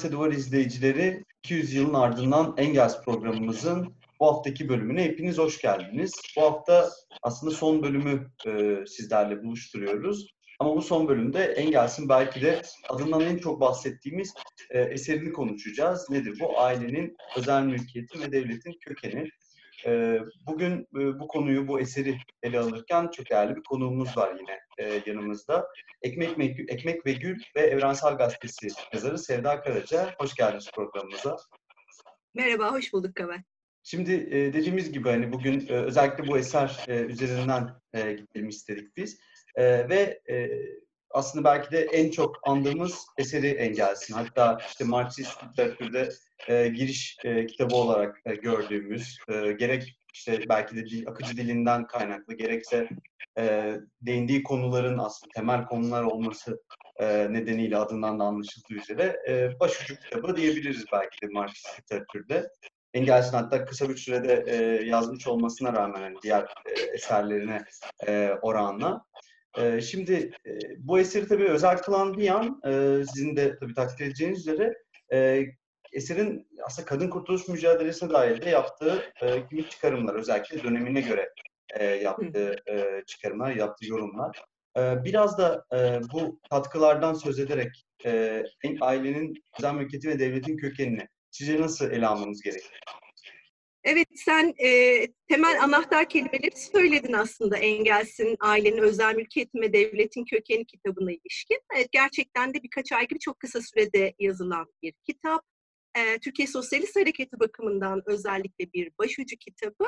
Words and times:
Gazete 0.00 0.16
Duvar 0.16 0.32
izleyicileri. 0.32 1.24
200 1.44 1.74
yılın 1.74 1.94
ardından 1.94 2.54
Engels 2.56 3.04
programımızın 3.04 3.94
bu 4.20 4.26
haftaki 4.26 4.68
bölümüne 4.68 5.04
hepiniz 5.04 5.38
hoş 5.38 5.60
geldiniz. 5.60 6.12
Bu 6.36 6.42
hafta 6.42 6.90
aslında 7.22 7.54
son 7.54 7.82
bölümü 7.82 8.30
e, 8.46 8.76
sizlerle 8.86 9.42
buluşturuyoruz. 9.42 10.26
Ama 10.58 10.76
bu 10.76 10.82
son 10.82 11.08
bölümde 11.08 11.44
Engels'in 11.44 12.08
belki 12.08 12.42
de 12.42 12.62
adından 12.88 13.20
en 13.20 13.38
çok 13.38 13.60
bahsettiğimiz 13.60 14.34
e, 14.70 14.80
eserini 14.80 15.32
konuşacağız. 15.32 16.10
Nedir 16.10 16.40
bu? 16.40 16.60
Ailenin 16.60 17.16
özel 17.36 17.62
mülkiyeti 17.62 18.20
ve 18.20 18.32
devletin 18.32 18.72
kökeni. 18.80 19.28
E, 19.86 20.18
bugün 20.46 20.80
e, 20.80 21.20
bu 21.20 21.28
konuyu, 21.28 21.68
bu 21.68 21.80
eseri 21.80 22.18
ele 22.42 22.58
alırken 22.58 23.08
çok 23.08 23.30
değerli 23.30 23.56
bir 23.56 23.62
konuğumuz 23.62 24.16
var 24.16 24.36
yine 24.40 24.60
e, 24.78 25.02
yanımızda. 25.06 25.66
Ekmek, 26.02 26.60
Ekmek 26.70 27.06
ve 27.06 27.12
Gül 27.12 27.42
ve 27.56 27.60
Evrensel 27.60 28.14
Gazetesi 28.14 28.68
yazarı 28.92 29.18
Sevda 29.18 29.60
Karaca. 29.60 30.14
Hoş 30.18 30.34
geldiniz 30.34 30.70
programımıza. 30.74 31.36
Merhaba, 32.34 32.72
hoş 32.72 32.92
bulduk 32.92 33.14
Kamer. 33.14 33.42
Şimdi 33.82 34.12
e, 34.12 34.52
dediğimiz 34.52 34.92
gibi 34.92 35.08
hani 35.08 35.32
bugün 35.32 35.66
e, 35.68 35.72
özellikle 35.72 36.26
bu 36.26 36.38
eser 36.38 36.84
e, 36.88 37.00
üzerinden 37.00 37.70
e, 37.92 38.12
gidelim 38.12 38.48
istedik 38.48 38.96
biz. 38.96 39.20
E, 39.54 39.88
ve 39.88 40.20
e, 40.30 40.50
aslında 41.10 41.44
belki 41.44 41.70
de 41.70 41.80
en 41.80 42.10
çok 42.10 42.48
andığımız 42.48 43.06
eseri 43.18 43.46
Engels'in. 43.46 44.14
Hatta 44.14 44.58
işte 44.68 44.84
Marksist 44.84 45.44
literatürde 45.44 46.08
e, 46.48 46.68
giriş 46.68 47.16
e, 47.24 47.46
kitabı 47.46 47.76
olarak 47.76 48.20
e, 48.26 48.34
gördüğümüz, 48.34 49.18
e, 49.28 49.52
gerek 49.52 49.96
işte 50.14 50.40
belki 50.48 50.76
de 50.76 50.86
dil, 50.86 51.08
akıcı 51.08 51.36
dilinden 51.36 51.86
kaynaklı, 51.86 52.34
gerekse 52.34 52.88
e, 53.38 53.74
değindiği 54.02 54.42
konuların 54.42 54.98
aslında 54.98 55.30
temel 55.34 55.66
konular 55.66 56.02
olması 56.02 56.62
e, 56.96 57.32
nedeniyle 57.32 57.76
adından 57.76 58.20
da 58.20 58.24
anlaşıldığı 58.24 58.74
üzere 58.74 59.16
e, 59.28 59.60
başucu 59.60 59.96
kitabı 59.96 60.36
diyebiliriz 60.36 60.84
belki 60.92 61.22
de 61.22 61.26
Marksist 61.32 61.80
literatürde. 61.80 62.50
Engels'in 62.94 63.36
hatta 63.36 63.64
kısa 63.64 63.88
bir 63.88 63.96
sürede 63.96 64.44
e, 64.46 64.84
yazmış 64.84 65.26
olmasına 65.26 65.72
rağmen 65.72 66.00
hani 66.00 66.16
diğer 66.22 66.42
e, 66.42 66.80
eserlerine 66.94 67.64
e, 68.06 68.30
oranla. 68.42 69.04
E, 69.58 69.80
şimdi 69.80 70.32
e, 70.46 70.50
bu 70.78 70.98
eseri 70.98 71.28
tabii 71.28 71.48
özel 71.48 71.78
kılan 71.78 72.16
bir 72.16 72.22
yan, 72.22 72.60
e, 72.66 73.04
sizin 73.06 73.36
de 73.36 73.58
tabii 73.58 73.74
takdir 73.74 74.06
edeceğiniz 74.06 74.38
üzere 74.38 74.74
e, 75.12 75.46
eserin 75.92 76.48
aslında 76.64 76.88
kadın 76.88 77.10
kurtuluş 77.10 77.48
mücadelesine 77.48 78.10
dair 78.10 78.42
de 78.42 78.50
yaptığı 78.50 79.02
e, 79.22 79.46
kimi 79.46 79.68
çıkarımlar, 79.68 80.14
özellikle 80.14 80.62
dönemine 80.62 81.00
göre 81.00 81.30
e, 81.74 81.84
yaptığı 81.84 82.56
e, 82.68 83.02
çıkarımlar, 83.06 83.50
yaptığı 83.50 83.86
yorumlar. 83.86 84.42
E, 84.76 85.04
biraz 85.04 85.38
da 85.38 85.64
e, 85.72 86.00
bu 86.12 86.40
katkılardan 86.50 87.14
söz 87.14 87.38
ederek 87.38 87.86
e, 88.04 88.44
ailenin 88.80 89.34
özel 89.58 89.74
mülkiyeti 89.74 90.08
ve 90.08 90.18
devletin 90.18 90.56
kökenini 90.56 91.08
sizce 91.30 91.60
nasıl 91.60 91.90
ele 91.90 92.06
almamız 92.06 92.42
gerekiyor? 92.42 92.80
Evet, 93.84 94.08
sen 94.14 94.54
e, 94.58 95.06
temel 95.28 95.62
anahtar 95.62 96.08
kelimeleri 96.08 96.56
söyledin 96.56 97.12
aslında 97.12 97.56
Engels'in 97.56 98.36
Ailenin 98.40 98.82
Özel 98.82 99.14
Mülkiyeti 99.14 99.60
ve 99.60 99.72
Devletin 99.72 100.24
Kökeni 100.24 100.64
kitabına 100.66 101.12
ilişkin. 101.12 101.58
Evet, 101.76 101.92
gerçekten 101.92 102.54
de 102.54 102.62
birkaç 102.62 102.92
ay 102.92 103.08
gibi 103.08 103.18
çok 103.18 103.40
kısa 103.40 103.60
sürede 103.62 104.14
yazılan 104.18 104.66
bir 104.82 104.92
kitap. 105.06 105.44
E, 105.94 106.18
Türkiye 106.18 106.48
Sosyalist 106.48 106.96
Hareketi 106.96 107.40
bakımından 107.40 108.02
özellikle 108.06 108.72
bir 108.72 108.90
başucu 108.98 109.36
kitabı. 109.36 109.86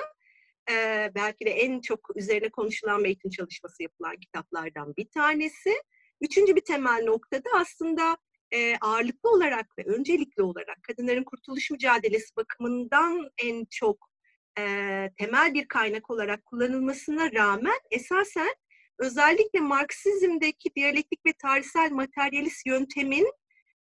E, 0.71 1.11
belki 1.15 1.45
de 1.45 1.51
en 1.51 1.81
çok 1.81 2.17
üzerine 2.17 2.49
konuşulan 2.49 3.05
ve 3.05 3.07
eğitim 3.07 3.31
çalışması 3.31 3.83
yapılan 3.83 4.17
kitaplardan 4.17 4.97
bir 4.97 5.09
tanesi. 5.15 5.75
Üçüncü 6.21 6.57
bir 6.57 6.65
temel 6.65 7.05
noktada 7.05 7.51
aslında 7.55 8.17
e, 8.53 8.77
ağırlıklı 8.81 9.31
olarak 9.31 9.79
ve 9.79 9.85
öncelikli 9.85 10.43
olarak 10.43 10.83
kadınların 10.83 11.25
kurtuluş 11.25 11.71
mücadelesi 11.71 12.37
bakımından 12.37 13.31
en 13.43 13.65
çok 13.71 14.09
e, 14.59 14.63
temel 15.19 15.55
bir 15.55 15.69
kaynak 15.69 16.11
olarak 16.11 16.45
kullanılmasına 16.45 17.33
rağmen 17.33 17.79
esasen 17.91 18.55
özellikle 18.99 19.61
Marksizmdeki 19.61 20.71
diyalektik 20.77 21.27
ve 21.27 21.33
tarihsel 21.33 21.91
materyalist 21.91 22.67
yöntemin 22.67 23.33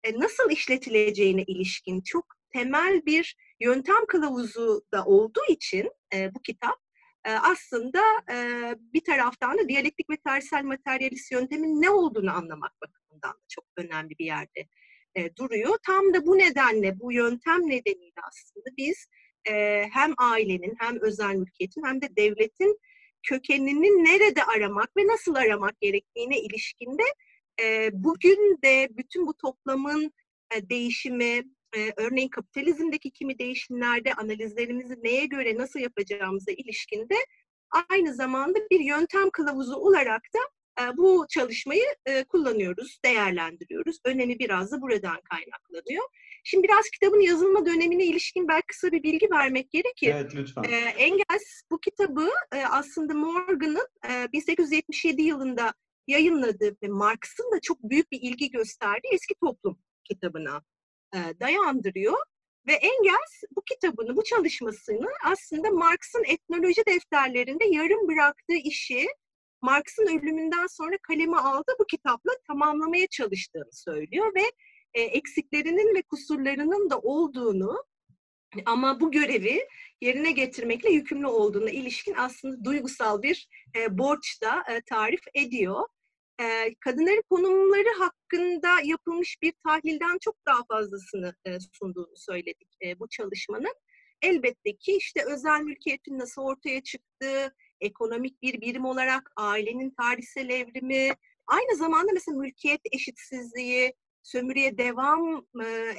e, 0.04 0.20
nasıl 0.20 0.52
işletileceğine 0.52 1.44
ilişkin 1.44 2.02
çok 2.02 2.26
temel 2.54 3.06
bir 3.06 3.36
yöntem 3.60 4.06
kılavuzu 4.08 4.82
da 4.94 5.06
olduğu 5.06 5.46
için 5.50 5.90
e, 6.14 6.36
bu 6.36 6.42
kitap 6.42 6.80
aslında 7.26 8.02
bir 8.94 9.04
taraftan 9.04 9.58
da 9.58 9.70
diyalektik 9.70 10.10
ve 10.10 10.18
tarihsel 10.18 10.64
materyalist 10.64 11.32
yöntemin 11.32 11.82
ne 11.82 11.90
olduğunu 11.90 12.32
anlamak 12.32 12.72
bakımından 12.82 13.34
da 13.34 13.46
çok 13.48 13.66
önemli 13.78 14.10
bir 14.20 14.26
yerde 14.26 14.68
duruyor. 15.38 15.78
Tam 15.86 16.14
da 16.14 16.26
bu 16.26 16.38
nedenle, 16.38 17.00
bu 17.00 17.14
yöntem 17.14 17.70
nedeniyle 17.70 18.22
aslında 18.28 18.78
biz 18.78 19.08
hem 19.92 20.14
ailenin 20.18 20.76
hem 20.80 21.02
özel 21.02 21.36
mülkiyetin 21.36 21.84
hem 21.86 22.02
de 22.02 22.16
devletin 22.16 22.80
kökenini 23.24 24.04
nerede 24.04 24.44
aramak 24.44 24.98
ve 24.98 25.08
nasıl 25.08 25.36
aramak 25.36 25.82
gerektiğine 25.82 26.40
ilişkinde 26.40 27.04
e, 27.62 27.90
bugün 27.94 28.60
de 28.64 28.90
bütün 28.92 29.28
bu 29.28 29.34
toplamın 29.38 30.14
e, 30.56 30.70
değişimi, 30.70 31.44
e, 31.78 31.94
örneğin 31.98 32.30
kapitalizmdeki 32.30 33.12
kimi 33.12 33.40
değişimlerde 33.40 34.14
analizlerimizi 34.14 34.96
neye 35.04 35.26
göre 35.26 35.58
nasıl 35.58 35.80
yapacağımıza 35.80 36.52
ilişkinde 36.52 37.16
aynı 37.90 38.14
zamanda 38.14 38.60
bir 38.72 38.80
yöntem 38.80 39.30
kılavuzu 39.30 39.76
olarak 39.76 40.22
da 40.36 40.40
e, 40.84 40.98
bu 40.98 41.26
çalışmayı 41.30 41.86
e, 42.06 42.24
kullanıyoruz, 42.24 43.00
değerlendiriyoruz. 43.06 43.98
Önemi 44.06 44.40
biraz 44.40 44.72
da 44.72 44.82
buradan 44.82 45.22
kaynaklanıyor. 45.30 46.04
Şimdi 46.44 46.68
biraz 46.68 46.90
kitabın 46.90 47.20
yazılma 47.20 47.66
dönemine 47.66 48.06
ilişkin 48.06 48.48
belki 48.48 48.68
kısa 48.68 48.92
bir 48.92 49.04
bilgi 49.04 49.28
vermek 49.32 49.72
gerekir. 49.72 50.14
Evet, 50.16 50.36
lütfen. 50.36 50.64
E, 50.64 50.76
Engels 50.78 51.62
bu 51.72 51.80
kitabı 51.80 52.30
e, 52.56 52.66
aslında 52.66 53.14
Morgan'ın 53.14 53.88
e, 54.10 54.32
1877 54.34 55.22
yılında 55.22 55.74
yayınladığı 56.08 56.78
ve 56.84 56.88
Marx'ın 56.88 57.52
da 57.52 57.60
çok 57.62 57.84
büyük 57.84 58.12
bir 58.12 58.20
ilgi 58.22 58.52
gösterdiği 58.52 59.10
eski 59.14 59.36
toplum 59.44 59.80
kitabına 60.04 60.62
e, 61.16 61.40
dayandırıyor. 61.40 62.18
Ve 62.68 62.74
Engels 62.74 63.44
bu 63.56 63.62
kitabını, 63.62 64.18
bu 64.18 64.24
çalışmasını 64.24 65.10
aslında 65.26 65.70
Marx'ın 65.70 66.24
etnoloji 66.24 66.82
defterlerinde 66.88 67.66
yarım 67.66 68.08
bıraktığı 68.08 68.56
işi 68.64 69.08
Marx'ın 69.62 70.08
ölümünden 70.08 70.68
sonra 70.68 70.98
kaleme 71.08 71.38
aldı 71.38 71.72
bu 71.80 71.86
kitapla 71.86 72.32
tamamlamaya 72.48 73.08
çalıştığını 73.08 73.72
söylüyor 73.72 74.36
ve 74.36 74.44
e, 74.94 75.02
eksiklerinin 75.02 75.96
ve 75.96 76.02
kusurlarının 76.02 76.90
da 76.90 77.00
olduğunu 77.00 77.84
ama 78.66 79.00
bu 79.00 79.12
görevi 79.12 79.68
yerine 80.02 80.32
getirmekle 80.32 80.90
yükümlü 80.92 81.28
olduğuna 81.28 81.70
ilişkin 81.70 82.16
aslında 82.18 82.66
duygusal 82.66 83.22
bir 83.22 83.48
e, 83.76 83.98
borç 83.98 84.42
da 84.42 84.64
e, 84.70 84.82
tarif 84.82 85.22
ediyor 85.34 85.88
e, 86.40 86.76
kadınların 86.80 87.24
konumları 87.30 88.00
hakkında 88.00 88.82
yapılmış 88.84 89.38
bir 89.42 89.54
tahlilden 89.66 90.18
çok 90.22 90.36
daha 90.48 90.64
fazlasını 90.64 91.36
e, 91.46 91.58
sunduğunu 91.74 92.16
söyledik 92.16 92.68
e, 92.86 93.00
bu 93.00 93.10
çalışmanın. 93.10 93.74
Elbette 94.22 94.78
ki 94.78 94.98
işte 94.98 95.24
özel 95.26 95.62
mülkiyetin 95.62 96.20
nasıl 96.20 96.42
ortaya 96.42 96.84
çıktığı, 96.84 97.56
ekonomik 97.82 98.42
bir 98.42 98.62
birim 98.62 98.86
olarak 98.86 99.32
ailenin 99.36 99.94
tarihsel 100.02 100.50
evrimi, 100.50 101.14
aynı 101.48 101.76
zamanda 101.78 102.12
mesela 102.14 102.38
mülkiyet 102.38 102.82
eşitsizliği, 102.92 103.94
sömürüye 104.24 104.78
devam 104.78 105.46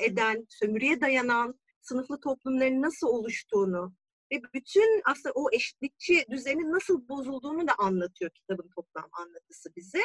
eden, 0.00 0.46
sömürüye 0.49 1.00
dayanan 1.00 1.55
sınıflı 1.81 2.20
toplumların 2.20 2.82
nasıl 2.82 3.06
oluştuğunu 3.06 3.94
ve 4.32 4.43
bütün 4.55 5.02
aslında 5.05 5.32
o 5.34 5.49
eşitlikçi 5.52 6.25
düzenin 6.31 6.73
nasıl 6.73 7.08
bozulduğunu 7.08 7.69
da 7.69 7.73
anlatıyor 7.79 8.31
kitabın 8.31 8.69
toplam 8.75 9.08
anlatısı 9.12 9.76
bize. 9.76 10.02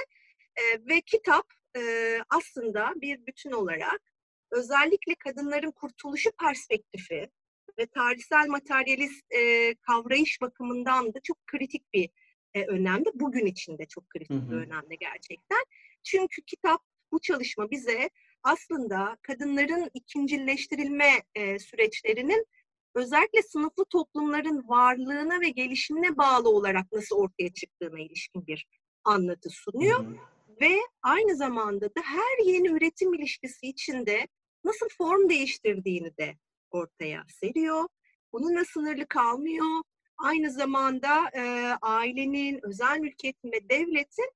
E, 0.56 0.64
ve 0.90 1.02
kitap 1.02 1.46
e, 1.78 1.82
aslında 2.30 2.94
bir 2.96 3.26
bütün 3.26 3.52
olarak 3.52 4.02
özellikle 4.52 5.16
kadınların 5.16 5.72
kurtuluşu 5.72 6.32
perspektifi 6.32 7.30
ve 7.80 7.86
tarihsel 7.86 8.48
materyalist 8.48 9.32
e, 9.32 9.74
kavrayış 9.76 10.42
bakımından 10.42 11.14
da 11.14 11.20
çok 11.24 11.48
kritik 11.48 11.94
bir 11.94 12.10
e, 12.54 12.66
önemde. 12.66 13.10
Bugün 13.14 13.46
içinde 13.46 13.86
çok 13.86 14.10
kritik 14.10 14.32
hı 14.32 14.36
hı. 14.36 14.52
bir 14.52 14.56
önemde 14.56 14.96
gerçekten. 14.96 15.64
Çünkü 16.04 16.42
kitap, 16.42 16.82
bu 17.12 17.20
çalışma 17.22 17.72
bize 17.72 18.10
aslında 18.44 19.18
kadınların 19.22 19.90
ikincileştirilme 19.94 21.10
e, 21.36 21.60
süreçlerinin 21.60 22.46
özellikle 22.98 23.42
sınıflı 23.42 23.86
toplumların 23.86 24.68
varlığına 24.68 25.42
ve 25.42 25.50
gelişimine 25.50 26.18
bağlı 26.18 26.50
olarak 26.50 26.92
nasıl 26.92 27.16
ortaya 27.16 27.54
çıktığına 27.54 28.00
ilişkin 28.00 28.48
bir 28.48 28.66
anlatı 29.04 29.50
sunuyor. 29.50 30.06
Hı 30.06 30.10
hı 30.10 30.16
ve 30.62 30.78
aynı 31.02 31.36
zamanda 31.36 31.86
da 31.86 32.02
her 32.04 32.46
yeni 32.46 32.68
üretim 32.68 33.14
ilişkisi 33.14 33.68
içinde 33.68 34.28
nasıl 34.64 34.88
form 34.98 35.30
değiştirdiğini 35.30 36.18
de 36.18 36.38
ortaya 36.72 37.26
seriyor. 37.30 37.88
Bununla 38.34 38.66
sınırlı 38.66 39.08
kalmıyor. 39.08 39.84
Aynı 40.18 40.52
zamanda 40.52 41.30
e, 41.34 41.74
ailenin, 41.82 42.60
özel 42.64 43.00
mülkiyetin 43.00 43.52
ve 43.52 43.70
devletin 43.70 44.32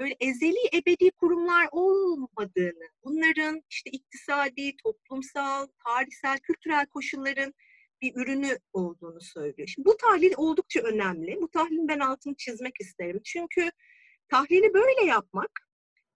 böyle 0.00 0.16
ezeli 0.20 0.58
ebedi 0.74 1.10
kurumlar 1.10 1.68
olmadığını, 1.72 2.88
bunların 3.04 3.62
işte 3.70 3.90
iktisadi, 3.90 4.76
toplumsal, 4.84 5.66
tarihsel, 5.86 6.38
kültürel 6.38 6.86
koşulların 6.86 7.54
bir 8.02 8.12
ürünü 8.16 8.58
olduğunu 8.72 9.20
söylüyor. 9.20 9.68
Şimdi 9.68 9.86
bu 9.86 9.96
tahlil 9.96 10.32
oldukça 10.36 10.80
önemli. 10.80 11.38
Bu 11.40 11.50
tahlilin 11.50 11.88
ben 11.88 11.98
altını 11.98 12.34
çizmek 12.36 12.74
isterim. 12.80 13.20
Çünkü 13.24 13.70
tahlili 14.28 14.74
böyle 14.74 15.04
yapmak 15.04 15.50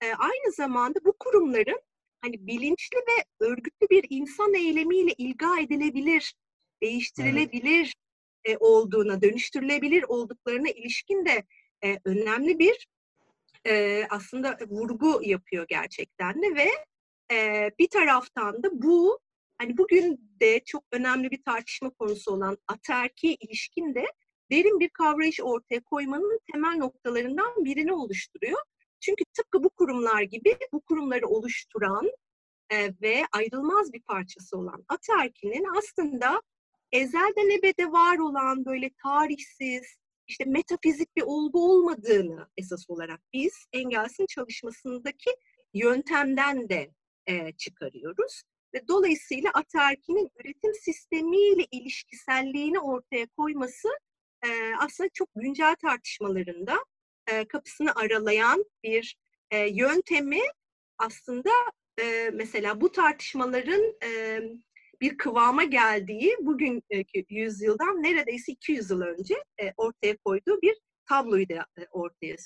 aynı 0.02 0.52
zamanda 0.56 0.98
bu 1.04 1.14
kurumların 1.18 1.80
hani 2.20 2.46
bilinçli 2.46 2.96
ve 2.96 3.46
örgütlü 3.46 3.88
bir 3.90 4.06
insan 4.10 4.54
eylemiyle 4.54 5.12
ilga 5.18 5.60
edilebilir, 5.60 6.34
değiştirilebilir 6.82 7.94
evet. 8.44 8.58
olduğuna, 8.60 9.22
dönüştürülebilir 9.22 10.02
olduklarına 10.02 10.68
ilişkin 10.68 11.26
de 11.26 11.44
önemli 12.04 12.58
bir 12.58 12.86
aslında 14.10 14.58
vurgu 14.68 15.20
yapıyor 15.22 15.66
gerçekten 15.68 16.42
de 16.42 16.54
ve 16.54 16.68
bir 17.78 17.88
taraftan 17.88 18.62
da 18.62 18.68
bu 18.72 19.18
hani 19.58 19.76
bugün 19.76 20.30
de 20.40 20.60
çok 20.64 20.84
önemli 20.92 21.30
bir 21.30 21.42
tartışma 21.42 21.90
konusu 21.90 22.32
olan 22.32 22.58
aterki 22.68 23.34
ilişkin 23.34 23.94
de 23.94 24.04
derin 24.50 24.80
bir 24.80 24.88
kavrayış 24.88 25.40
ortaya 25.40 25.80
koymanın 25.80 26.40
temel 26.52 26.76
noktalarından 26.76 27.64
birini 27.64 27.92
oluşturuyor. 27.92 28.58
Çünkü 29.00 29.24
tıpkı 29.36 29.64
bu 29.64 29.70
kurumlar 29.70 30.22
gibi 30.22 30.56
bu 30.72 30.80
kurumları 30.80 31.26
oluşturan 31.26 32.10
e, 32.70 32.90
ve 33.02 33.22
ayrılmaz 33.32 33.92
bir 33.92 34.02
parçası 34.02 34.58
olan 34.58 34.84
aterkinin 34.88 35.66
aslında 35.78 36.42
ezelden 36.92 37.58
ebede 37.58 37.92
var 37.92 38.18
olan 38.18 38.64
böyle 38.64 38.90
tarihsiz, 39.02 39.96
işte 40.28 40.44
metafizik 40.44 41.16
bir 41.16 41.22
olgu 41.22 41.70
olmadığını 41.70 42.48
esas 42.56 42.90
olarak 42.90 43.20
biz 43.32 43.66
Engels'in 43.72 44.26
çalışmasındaki 44.26 45.30
yöntemden 45.74 46.68
de 46.68 46.90
e, 47.26 47.52
çıkarıyoruz. 47.52 48.42
Ve 48.74 48.88
dolayısıyla 48.88 49.50
aterkinin 49.54 50.30
üretim 50.40 50.74
sistemiyle 50.74 51.66
ilişkiselliğini 51.70 52.80
ortaya 52.80 53.26
koyması 53.36 53.88
e, 54.44 54.48
aslında 54.78 55.10
çok 55.14 55.28
güncel 55.36 55.74
tartışmalarında 55.74 56.76
e, 57.26 57.44
kapısını 57.48 57.94
aralayan 57.94 58.64
bir 58.82 59.16
e, 59.50 59.58
yöntemi 59.58 60.40
aslında 60.98 61.50
e, 62.00 62.30
mesela 62.32 62.80
bu 62.80 62.92
tartışmaların 62.92 63.82
e, 64.04 64.40
bir 65.04 65.16
kıvama 65.16 65.64
geldiği 65.64 66.36
bugünkü 66.40 67.04
yüzyıldan 67.30 68.02
neredeyse 68.02 68.52
200 68.52 68.90
yıl 68.90 69.00
önce 69.00 69.34
e, 69.62 69.72
ortaya 69.76 70.16
koyduğu 70.16 70.62
bir 70.62 70.76
tabloyu 71.08 71.48
da 71.48 71.66
e, 71.78 71.86
ortaya 71.90 72.36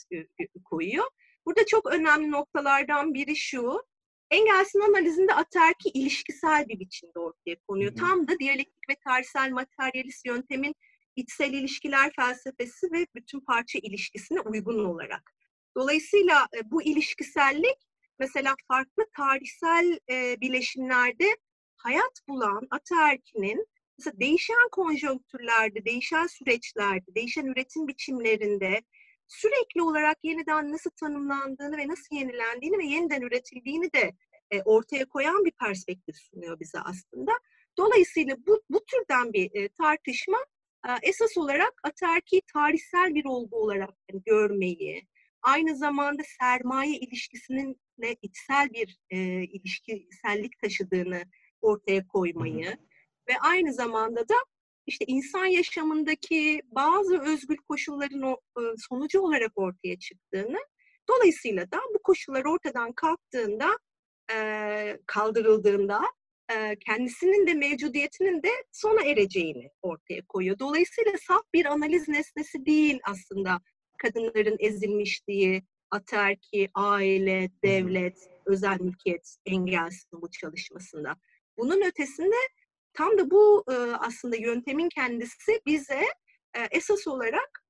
koyuyor. 0.65 1.05
Burada 1.47 1.67
çok 1.67 1.93
önemli 1.93 2.31
noktalardan 2.31 3.15
biri 3.15 3.37
şu, 3.37 3.83
Engels'in 4.31 4.81
analizinde 4.81 5.35
aterki 5.35 5.89
ilişkisel 5.89 6.69
bir 6.69 6.81
biçimde 6.81 7.19
ortaya 7.19 7.57
konuyor. 7.69 7.91
Hı 7.91 7.95
hı. 7.95 7.99
Tam 8.01 8.29
da 8.29 8.39
diyalektik 8.39 8.89
ve 8.91 8.97
tarihsel 9.07 9.51
materyalist 9.51 10.27
yöntemin 10.27 10.75
içsel 11.17 11.53
ilişkiler 11.53 12.13
felsefesi 12.17 12.93
ve 12.93 13.07
bütün 13.15 13.41
parça 13.41 13.79
ilişkisine 13.83 14.41
uygun 14.41 14.85
olarak. 14.85 15.33
Dolayısıyla 15.77 16.49
e, 16.57 16.71
bu 16.71 16.83
ilişkisellik 16.83 17.79
mesela 18.19 18.55
farklı 18.69 19.07
tarihsel 19.17 19.99
e, 20.11 20.41
bileşimlerde 20.41 21.37
hayat 21.79 22.21
bulan 22.29 22.67
ataerkinin 22.71 23.67
mesela 23.99 24.21
değişen 24.21 24.69
konjonktürlerde, 24.73 25.85
değişen 25.85 26.27
süreçlerde, 26.27 27.15
değişen 27.15 27.47
üretim 27.47 27.89
biçimlerinde 27.89 28.83
sürekli 29.29 29.83
olarak 29.83 30.17
yeniden 30.23 30.73
nasıl 30.73 30.91
tanımlandığını 30.91 31.77
ve 31.77 31.89
nasıl 31.89 32.17
yenilendiğini 32.17 32.79
ve 32.79 32.85
yeniden 32.85 33.23
üretildiğini 33.23 33.93
de 33.93 34.13
e, 34.51 34.63
ortaya 34.63 35.05
koyan 35.09 35.45
bir 35.45 35.51
perspektif 35.51 36.17
sunuyor 36.17 36.61
bize 36.61 36.79
aslında. 36.81 37.33
Dolayısıyla 37.79 38.37
bu, 38.47 38.63
bu 38.71 38.85
türden 38.85 39.33
bir 39.33 39.51
e, 39.55 39.69
tartışma 39.69 40.39
e, 40.89 40.91
esas 41.03 41.37
olarak 41.37 41.75
aterki 41.83 42.43
tarihsel 42.53 43.15
bir 43.15 43.25
olgu 43.25 43.57
olarak 43.57 43.95
yani 44.11 44.23
görmeyi, 44.27 45.07
aynı 45.43 45.77
zamanda 45.77 46.23
sermaye 46.41 46.99
ilişkisinin 46.99 47.81
içsel 48.23 48.73
bir 48.73 48.99
e, 49.11 49.19
ilişkisellik 49.43 50.59
taşıdığını 50.59 51.23
ortaya 51.63 52.09
koymayı 52.09 52.77
ve 53.29 53.39
aynı 53.41 53.73
zamanda 53.73 54.21
da 54.29 54.35
işte 54.87 55.05
insan 55.09 55.45
yaşamındaki 55.45 56.63
bazı 56.65 57.19
özgür 57.19 57.57
koşulların 57.57 58.23
e, 58.33 58.61
sonucu 58.79 59.21
olarak 59.21 59.53
ortaya 59.57 59.99
çıktığını, 59.99 60.59
dolayısıyla 61.09 61.71
da 61.73 61.79
bu 61.95 62.03
koşullar 62.03 62.45
ortadan 62.45 62.93
kalktığında, 62.93 63.69
e, 64.33 64.99
kaldırıldığında 65.07 66.01
e, 66.57 66.77
kendisinin 66.77 67.47
de 67.47 67.55
mevcudiyetinin 67.55 68.43
de 68.43 68.51
sona 68.73 69.05
ereceğini 69.05 69.71
ortaya 69.83 70.23
koyuyor. 70.29 70.59
Dolayısıyla 70.59 71.13
saf 71.27 71.43
bir 71.55 71.67
analiz 71.67 72.09
nesnesi 72.09 72.67
değil 72.67 73.01
aslında 73.05 73.61
kadınların 73.99 74.57
ezilmişliği, 74.59 75.63
aterki, 75.91 76.69
aile, 76.75 77.51
devlet, 77.65 78.19
özel 78.47 78.81
mülkiyet 78.81 79.37
engelsin 79.47 80.23
bu 80.23 80.31
çalışmasında. 80.31 81.17
Bunun 81.59 81.83
ötesinde 81.83 82.37
tam 82.93 83.19
da 83.19 83.31
bu 83.31 83.65
e, 83.71 83.75
aslında 83.77 84.37
yöntemin 84.37 84.89
kendisi 84.89 85.61
bize 85.67 86.03
e, 86.55 86.61
esas 86.71 87.07
olarak 87.07 87.65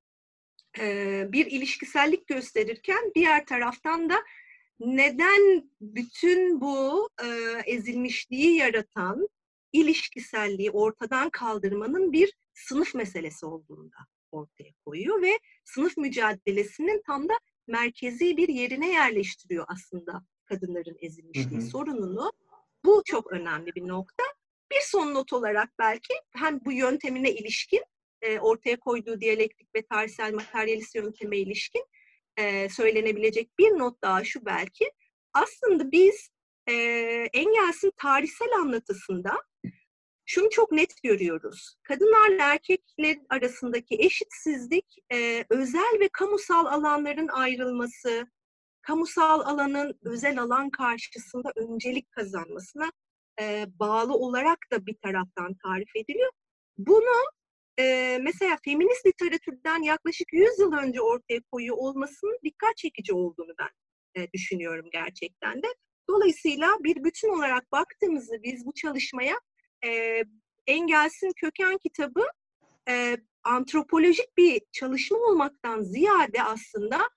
e, 0.78 1.24
bir 1.32 1.46
ilişkisellik 1.46 2.26
gösterirken 2.26 3.12
diğer 3.14 3.46
taraftan 3.46 4.10
da 4.10 4.24
neden 4.80 5.70
bütün 5.80 6.60
bu 6.60 7.08
ezilmişliği 7.66 8.56
yaratan 8.56 9.28
ilişkiselliği 9.72 10.70
ortadan 10.70 11.30
kaldırmanın 11.30 12.12
bir 12.12 12.32
sınıf 12.54 12.94
meselesi 12.94 13.46
olduğunu 13.46 13.84
da 13.92 14.06
ortaya 14.32 14.72
koyuyor 14.84 15.22
ve 15.22 15.38
sınıf 15.64 15.96
mücadelesinin 15.96 17.02
tam 17.06 17.28
da 17.28 17.34
merkezi 17.66 18.36
bir 18.36 18.48
yerine 18.48 18.92
yerleştiriyor 18.92 19.64
aslında 19.68 20.24
kadınların 20.44 20.96
ezilmişliği 21.00 21.60
hı 21.60 21.64
hı. 21.64 21.68
sorununu. 21.70 22.32
Bu 22.84 23.02
çok 23.04 23.32
önemli 23.32 23.74
bir 23.74 23.88
nokta. 23.88 24.24
Bir 24.72 24.80
son 24.82 25.14
not 25.14 25.32
olarak 25.32 25.68
belki 25.78 26.14
hem 26.30 26.60
bu 26.64 26.72
yöntemine 26.72 27.32
ilişkin 27.32 27.84
e, 28.22 28.38
ortaya 28.38 28.80
koyduğu 28.80 29.20
diyalektik 29.20 29.74
ve 29.74 29.86
tarihsel 29.86 30.34
materyalist 30.34 30.94
yönteme 30.94 31.38
ilişkin 31.38 31.84
e, 32.36 32.68
söylenebilecek 32.68 33.58
bir 33.58 33.70
not 33.70 34.02
daha 34.02 34.24
şu 34.24 34.44
belki. 34.44 34.92
Aslında 35.32 35.92
biz 35.92 36.30
e, 36.68 36.72
Engels'in 37.32 37.92
tarihsel 37.96 38.52
anlatısında 38.52 39.42
şunu 40.26 40.50
çok 40.50 40.72
net 40.72 41.02
görüyoruz. 41.02 41.74
Kadınlarla 41.82 42.52
erkekler 42.52 43.16
arasındaki 43.28 43.96
eşitsizlik, 43.98 44.98
e, 45.12 45.44
özel 45.50 46.00
ve 46.00 46.08
kamusal 46.12 46.66
alanların 46.66 47.28
ayrılması, 47.28 48.26
kamusal 48.88 49.40
alanın 49.40 49.98
özel 50.04 50.42
alan 50.42 50.70
karşısında 50.70 51.52
öncelik 51.56 52.12
kazanmasına 52.12 52.92
e, 53.40 53.66
bağlı 53.78 54.14
olarak 54.14 54.58
da 54.72 54.86
bir 54.86 54.96
taraftan 55.02 55.54
tarif 55.64 55.96
ediliyor. 55.96 56.30
Bunu 56.78 57.30
e, 57.78 58.18
mesela 58.22 58.56
feminist 58.64 59.06
literatürden 59.06 59.82
yaklaşık 59.82 60.32
100 60.32 60.58
yıl 60.58 60.72
önce 60.72 61.00
ortaya 61.00 61.40
koyuyor 61.52 61.76
olmasının 61.76 62.38
dikkat 62.44 62.76
çekici 62.76 63.14
olduğunu 63.14 63.52
ben 63.58 63.68
e, 64.22 64.32
düşünüyorum 64.32 64.88
gerçekten 64.92 65.62
de. 65.62 65.66
Dolayısıyla 66.10 66.68
bir 66.80 67.04
bütün 67.04 67.28
olarak 67.28 67.72
baktığımızda 67.72 68.42
biz 68.42 68.66
bu 68.66 68.74
çalışmaya 68.74 69.40
e, 69.86 70.22
Engels'in 70.66 71.32
Köken 71.36 71.78
kitabı 71.78 72.26
e, 72.88 73.16
antropolojik 73.44 74.36
bir 74.36 74.60
çalışma 74.72 75.18
olmaktan 75.18 75.82
ziyade 75.82 76.42
aslında 76.42 77.08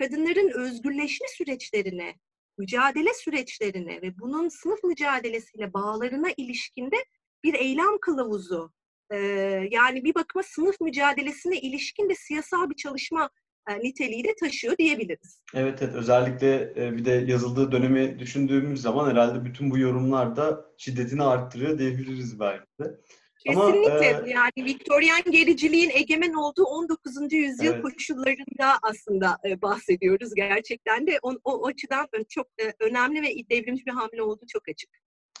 kadınların 0.00 0.50
özgürleşme 0.50 1.26
süreçlerine, 1.28 2.14
mücadele 2.58 3.14
süreçlerine 3.14 4.02
ve 4.02 4.18
bunun 4.18 4.48
sınıf 4.48 4.84
mücadelesiyle 4.84 5.72
bağlarına 5.72 6.28
ilişkinde 6.36 6.96
bir 7.44 7.54
eylem 7.54 7.98
kılavuzu. 8.00 8.72
E, 9.10 9.16
yani 9.70 10.04
bir 10.04 10.14
bakıma 10.14 10.42
sınıf 10.42 10.80
mücadelesine 10.80 11.60
ilişkin 11.60 12.08
de 12.08 12.14
siyasal 12.14 12.70
bir 12.70 12.74
çalışma 12.74 13.30
e, 13.68 13.78
niteliği 13.78 14.24
de 14.24 14.34
taşıyor 14.40 14.78
diyebiliriz. 14.78 15.42
Evet 15.54 15.82
evet 15.82 15.94
özellikle 15.94 16.72
e, 16.76 16.96
bir 16.96 17.04
de 17.04 17.10
yazıldığı 17.10 17.72
dönemi 17.72 18.18
düşündüğümüz 18.18 18.82
zaman 18.82 19.10
herhalde 19.10 19.44
bütün 19.44 19.70
bu 19.70 19.78
yorumlar 19.78 20.36
da 20.36 20.64
şiddetini 20.78 21.22
arttırıyor 21.22 21.78
diyebiliriz 21.78 22.40
belki 22.40 22.66
de. 22.80 23.00
Kesinlikle 23.46 24.14
Ama, 24.14 24.26
e, 24.26 24.30
yani 24.30 24.66
Viktoryen 24.68 25.22
gericiliğin 25.30 25.90
egemen 25.90 26.32
olduğu 26.32 26.64
19. 26.64 27.32
yüzyıl 27.32 27.72
evet. 27.72 27.82
koşullarında 27.82 28.78
aslında 28.82 29.38
e, 29.44 29.62
bahsediyoruz 29.62 30.34
gerçekten 30.34 31.06
de 31.06 31.18
o, 31.22 31.34
o 31.44 31.66
açıdan 31.66 32.08
çok 32.28 32.46
e, 32.46 32.72
önemli 32.80 33.22
ve 33.22 33.28
devrimci 33.50 33.86
bir 33.86 33.92
hamle 33.92 34.22
olduğu 34.22 34.46
çok 34.46 34.68
açık. 34.68 34.90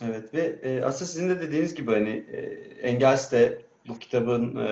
Evet 0.04 0.34
ve 0.34 0.58
e, 0.62 0.82
aslında 0.82 1.10
sizin 1.10 1.28
de 1.28 1.40
dediğiniz 1.40 1.74
gibi 1.74 1.90
hani 1.90 2.26
e, 2.32 2.38
Engels 2.82 3.32
de 3.32 3.62
bu 3.88 3.98
kitabın 3.98 4.56
e, 4.56 4.68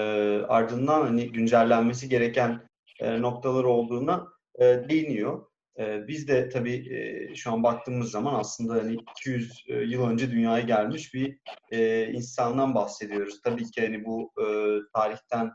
ardından 0.47 1.03
hani 1.03 1.33
güncellenmesi 1.33 2.09
gereken 2.09 2.61
e, 3.01 3.23
noktalar 3.23 3.65
olduğuna 3.65 4.29
e, 4.59 4.65
değiniyor. 4.65 5.47
E, 5.79 6.09
biz 6.09 6.29
de 6.29 6.49
tabii 6.49 6.95
e, 6.95 7.35
şu 7.35 7.53
an 7.53 7.63
baktığımız 7.63 8.11
zaman 8.11 8.35
aslında 8.35 8.75
hani 8.75 8.95
200 8.95 9.65
e, 9.69 9.75
yıl 9.75 10.07
önce 10.07 10.31
dünyaya 10.31 10.65
gelmiş 10.65 11.15
bir 11.15 11.39
e, 11.71 12.07
insandan 12.13 12.75
bahsediyoruz. 12.75 13.43
Tabii 13.43 13.71
ki 13.71 13.81
hani 13.81 14.05
bu 14.05 14.33
tarihten 14.95 15.51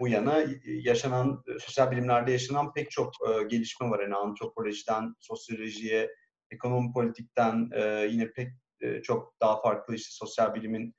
bu 0.00 0.08
yana 0.08 0.44
yaşanan, 0.64 1.44
sosyal 1.58 1.90
bilimlerde 1.90 2.32
yaşanan 2.32 2.72
pek 2.72 2.90
çok 2.90 3.12
gelişme 3.50 3.90
var. 3.90 4.00
Yani 4.02 4.14
antropolojiden 4.14 5.14
sosyolojiye, 5.20 6.10
ekonomi 6.50 6.92
politikten 6.92 7.70
yine 8.08 8.32
pek 8.32 8.48
çok 9.02 9.40
daha 9.40 9.62
farklı 9.62 9.94
işte 9.94 10.10
sosyal 10.12 10.54
bilimin 10.54 10.94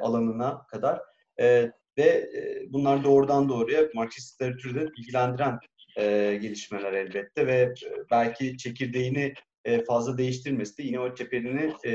alanına 0.00 0.66
kadar. 0.66 1.00
E, 1.40 1.72
ve 1.98 2.30
bunlar 2.68 3.04
doğrudan 3.04 3.48
doğruya 3.48 3.82
Marksist 3.94 4.42
literatürde 4.42 4.86
ilgilendiren 4.98 5.58
e, 5.98 6.38
gelişmeler 6.42 6.92
elbette 6.92 7.46
ve 7.46 7.60
e, 7.60 7.74
belki 8.10 8.56
çekirdeğini 8.56 9.34
e, 9.64 9.84
fazla 9.84 10.18
değiştirmesi 10.18 10.78
de 10.78 10.82
yine 10.82 11.00
o 11.00 11.14
teperini 11.14 11.74
e, 11.84 11.92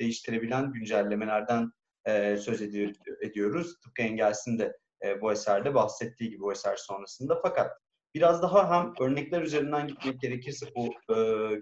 değiştirebilen 0.00 0.72
güncellemelerden 0.72 1.70
e, 2.06 2.36
söz 2.36 2.62
ediyor, 2.62 2.92
ediyoruz. 3.20 3.80
Tıpkı 3.80 4.02
Engels'in 4.02 4.58
de 4.58 4.76
e, 5.04 5.20
bu 5.20 5.32
eserde 5.32 5.74
bahsettiği 5.74 6.30
gibi 6.30 6.40
bu 6.40 6.52
eser 6.52 6.76
sonrasında. 6.76 7.38
Fakat 7.42 7.70
biraz 8.14 8.42
daha 8.42 8.70
hem 8.70 8.92
örnekler 9.00 9.42
üzerinden 9.42 9.88
gitmek 9.88 10.20
gerekirse 10.20 10.66
bu 10.76 11.14
e, 11.14 11.16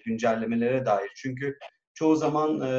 güncellemelere 0.05 0.87
dair. 0.87 1.11
Çünkü 1.17 1.59
çoğu 1.95 2.17
zaman 2.17 2.61
e, 2.61 2.71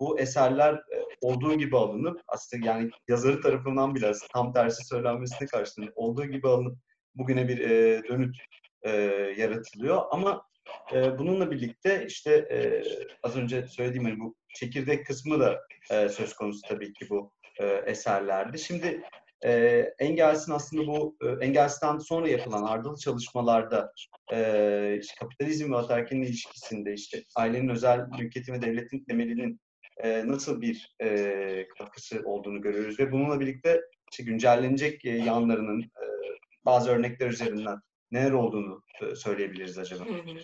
bu 0.00 0.20
eserler 0.20 0.74
e, 0.74 1.04
olduğu 1.20 1.54
gibi 1.54 1.76
alınıp 1.76 2.20
aslında 2.28 2.66
yani 2.66 2.90
yazarı 3.08 3.40
tarafından 3.40 3.94
bile 3.94 4.12
tam 4.32 4.52
tersi 4.52 4.84
söylenmesine 4.84 5.48
karşılığında 5.48 5.92
olduğu 5.94 6.24
gibi 6.24 6.48
alınıp 6.48 6.78
bugüne 7.14 7.48
bir 7.48 7.58
e, 7.58 8.02
dönüt 8.08 8.36
e, 8.82 8.90
yaratılıyor. 9.36 10.02
Ama 10.10 10.42
e, 10.94 11.18
bununla 11.18 11.50
birlikte 11.50 12.06
işte 12.06 12.34
e, 12.34 12.82
az 13.22 13.36
önce 13.36 13.66
söylediğim 13.66 14.04
hani 14.04 14.20
bu 14.20 14.34
çekirdek 14.54 15.06
kısmı 15.06 15.40
da 15.40 15.60
e, 15.90 16.08
söz 16.08 16.34
konusu 16.34 16.60
tabii 16.68 16.92
ki 16.92 17.10
bu 17.10 17.32
e, 17.58 17.66
eserlerde. 17.66 18.58
Şimdi 18.58 19.02
e, 19.44 19.52
Engels'in 19.98 20.52
aslında 20.52 20.86
bu 20.86 21.16
e, 21.22 21.46
Engels'ten 21.46 21.98
sonra 21.98 22.28
yapılan 22.28 22.62
ardıl 22.62 22.96
çalışmalarda 22.96 23.92
e, 24.32 24.98
işte 25.00 25.14
kapitalizm 25.20 25.72
ve 25.72 25.76
ataerkinin 25.76 26.22
ilişkisinde 26.22 26.92
işte 26.92 27.22
ailenin 27.36 27.68
özel 27.68 28.06
mülkiyeti 28.18 28.52
ve 28.52 28.62
devletin 28.62 29.04
temelinin 29.04 29.60
e, 30.02 30.28
nasıl 30.28 30.60
bir 30.60 30.96
e, 31.02 31.66
katkısı 31.78 32.22
olduğunu 32.24 32.60
görüyoruz 32.60 33.00
ve 33.00 33.12
bununla 33.12 33.40
birlikte 33.40 33.80
işte 34.12 34.22
güncellenecek 34.22 35.04
e, 35.04 35.10
yanlarının 35.10 35.80
e, 35.82 36.04
bazı 36.64 36.90
örnekler 36.90 37.28
üzerinden 37.28 37.78
neler 38.10 38.30
olduğunu 38.30 38.82
e, 39.02 39.14
söyleyebiliriz 39.14 39.78
acaba? 39.78 40.04
Hı 40.06 40.12
hı. 40.12 40.38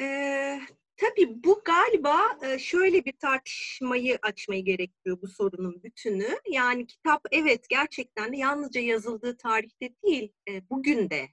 Ee, 0.00 0.60
tabii 0.96 1.44
bu 1.44 1.62
galiba 1.64 2.18
şöyle 2.58 3.04
bir 3.04 3.12
tartışmayı 3.12 4.18
açmayı 4.22 4.64
gerektiriyor 4.64 5.22
bu 5.22 5.28
sorunun 5.28 5.82
bütünü. 5.82 6.28
Yani 6.50 6.86
kitap 6.86 7.22
evet 7.32 7.68
gerçekten 7.68 8.32
de 8.32 8.36
yalnızca 8.36 8.80
yazıldığı 8.80 9.36
tarihte 9.36 9.90
değil, 10.04 10.32
bugün 10.70 11.10
de 11.10 11.28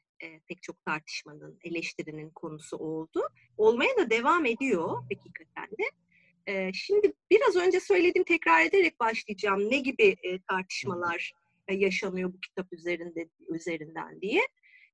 pek 0.47 0.61
çok 0.61 0.85
tartışmanın, 0.85 1.59
eleştirinin 1.63 2.29
konusu 2.29 2.77
oldu. 2.77 3.27
Olmaya 3.57 3.97
da 3.97 4.09
devam 4.09 4.45
ediyor 4.45 5.03
hakikaten 5.03 5.67
de. 5.79 6.73
Şimdi 6.73 7.13
biraz 7.31 7.55
önce 7.55 7.79
söylediğim 7.79 8.25
tekrar 8.25 8.65
ederek 8.65 8.99
başlayacağım. 8.99 9.69
Ne 9.71 9.77
gibi 9.77 10.15
tartışmalar 10.49 11.33
yaşanıyor 11.73 12.33
bu 12.33 12.39
kitap 12.39 12.73
üzerinde 12.73 13.29
üzerinden 13.49 14.21
diye. 14.21 14.41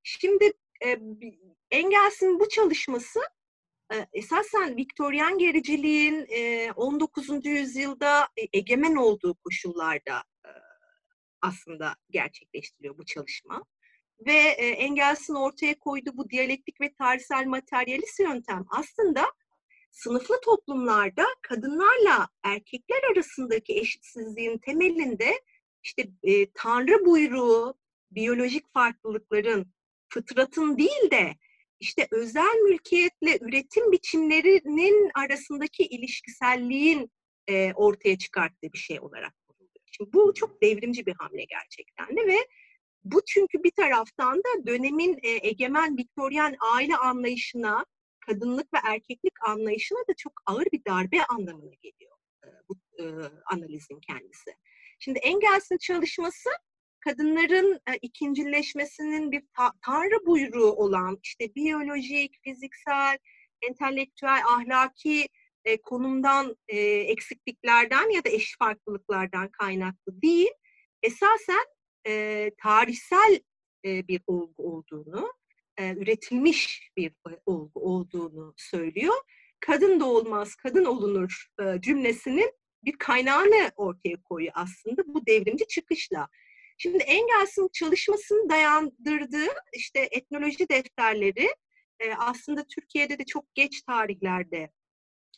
Şimdi 0.04 0.54
Engels'in 1.72 2.40
bu 2.40 2.50
çalışması 2.50 3.20
esasen 4.13 4.78
Viktoryen 4.78 5.38
gericiliğin 5.38 6.28
19. 6.75 7.46
yüzyılda 7.46 8.28
egemen 8.54 8.96
olduğu 8.96 9.34
koşullarda 9.34 10.24
aslında 11.42 11.96
gerçekleştiriyor 12.10 12.98
bu 12.98 13.06
çalışma. 13.06 13.63
Ve 14.25 14.38
Engels'in 14.58 15.36
ortaya 15.36 15.80
koyduğu 15.80 16.18
bu 16.18 16.30
diyalektik 16.30 16.82
ve 16.82 16.94
tarihsel 16.94 17.46
materyalist 17.46 18.20
yöntem 18.20 18.66
aslında 18.70 19.25
sınıflı 19.92 20.42
toplumlarda 20.42 21.25
kadınlarla 21.42 22.28
erkekler 22.44 23.01
arasındaki 23.12 23.80
eşitsizliğin 23.80 24.58
temelinde 24.58 25.42
işte 25.84 26.08
e, 26.24 26.52
Tanrı 26.52 27.06
buyruğu, 27.06 27.76
biyolojik 28.12 28.74
farklılıkların, 28.74 29.74
fıtratın 30.10 30.78
değil 30.78 31.12
de 31.12 31.36
işte 31.80 32.08
özel 32.12 32.56
mülkiyetle 32.56 33.38
üretim 33.42 33.92
biçimlerinin 33.92 35.12
arasındaki 35.16 35.84
ilişkiselliğin 35.84 37.12
e, 37.48 37.74
ortaya 37.74 38.18
çıkarttığı 38.18 38.74
bir 38.74 38.78
şey 38.78 39.00
olarak 39.00 39.34
kuruluyor. 39.48 39.86
Şimdi 39.92 40.14
bu 40.14 40.34
çok 40.34 40.62
devrimci 40.62 41.06
bir 41.06 41.16
hamle 41.20 41.44
gerçekten 41.44 42.18
de 42.18 42.28
ve 42.28 42.38
bu 43.04 43.22
çünkü 43.28 43.64
bir 43.64 43.72
taraftan 43.72 44.38
da 44.38 44.68
dönemin 44.68 45.20
e, 45.24 45.48
egemen 45.48 45.98
Viktoryen 45.98 46.56
aile 46.74 46.96
anlayışına, 46.96 47.86
kadınlık 48.20 48.74
ve 48.74 48.78
erkeklik 48.84 49.34
anlayışına 49.48 50.00
da 50.00 50.14
çok 50.18 50.34
ağır 50.46 50.66
bir 50.66 50.86
darbe 50.86 51.26
anlamına 51.26 51.74
geliyor 51.82 52.18
e, 52.44 52.48
bu 52.70 52.76
e, 53.00 53.06
analizin 53.46 54.00
kendisi. 54.00 54.56
Şimdi 55.03 55.20
Engels'in 55.20 55.77
çalışması 55.77 56.50
kadınların 57.00 57.79
e, 57.89 57.98
ikincileşmesinin 58.01 59.31
bir 59.31 59.43
ta- 59.58 59.74
tanrı 59.86 60.25
buyruğu 60.25 60.72
olan 60.72 61.20
işte 61.24 61.55
biyolojik, 61.55 62.39
fiziksel, 62.43 63.17
entelektüel, 63.62 64.41
ahlaki 64.48 65.27
e, 65.65 65.81
konumdan, 65.81 66.55
e, 66.67 66.77
eksikliklerden 66.88 68.10
ya 68.10 68.24
da 68.24 68.29
eş 68.29 68.55
farklılıklardan 68.60 69.50
kaynaklı 69.51 70.22
değil, 70.22 70.51
esasen 71.03 71.65
e, 72.08 72.51
tarihsel 72.58 73.39
e, 73.86 74.08
bir 74.08 74.22
olgu 74.27 74.75
olduğunu, 74.75 75.34
e, 75.77 75.93
üretilmiş 75.96 76.91
bir 76.98 77.13
olgu 77.46 77.79
olduğunu 77.79 78.53
söylüyor. 78.58 79.15
Kadın 79.60 80.00
doğulmaz, 80.00 80.55
kadın 80.55 80.86
olunur 80.86 81.46
e, 81.62 81.81
cümlesinin 81.81 82.61
bir 82.84 82.98
kaynağını 82.98 83.72
ortaya 83.76 84.22
koyuyor 84.24 84.54
aslında 84.56 85.02
bu 85.08 85.26
devrimci 85.26 85.68
çıkışla. 85.68 86.28
Şimdi 86.78 87.04
Engels'in 87.04 87.70
çalışmasını 87.74 88.50
dayandırdığı 88.50 89.48
işte 89.74 90.08
etnoloji 90.12 90.70
defterleri 90.70 91.50
e, 92.00 92.14
aslında 92.18 92.66
Türkiye'de 92.76 93.20
de 93.20 93.26
çok 93.26 93.56
geç 93.56 93.82
tarihlerde 93.82 94.72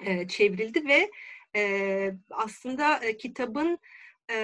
e, 0.05 0.27
çevrildi 0.27 0.87
ve 0.87 1.11
e, 1.55 2.11
aslında 2.29 3.05
e, 3.05 3.17
kitabın 3.17 3.79
e, 4.29 4.35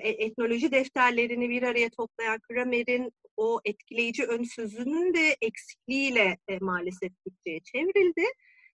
e, 0.00 0.08
etnoloji 0.08 0.72
defterlerini 0.72 1.48
bir 1.48 1.62
araya 1.62 1.90
toplayan 1.90 2.40
Kramer'in 2.40 3.12
o 3.36 3.60
etkileyici 3.64 4.24
ön 4.24 4.42
sözünün 4.42 5.14
de 5.14 5.36
eksikliğiyle 5.42 6.38
e, 6.48 6.58
maalesef 6.58 7.12
Türkçe'ye 7.24 7.60
çevrildi. 7.60 8.24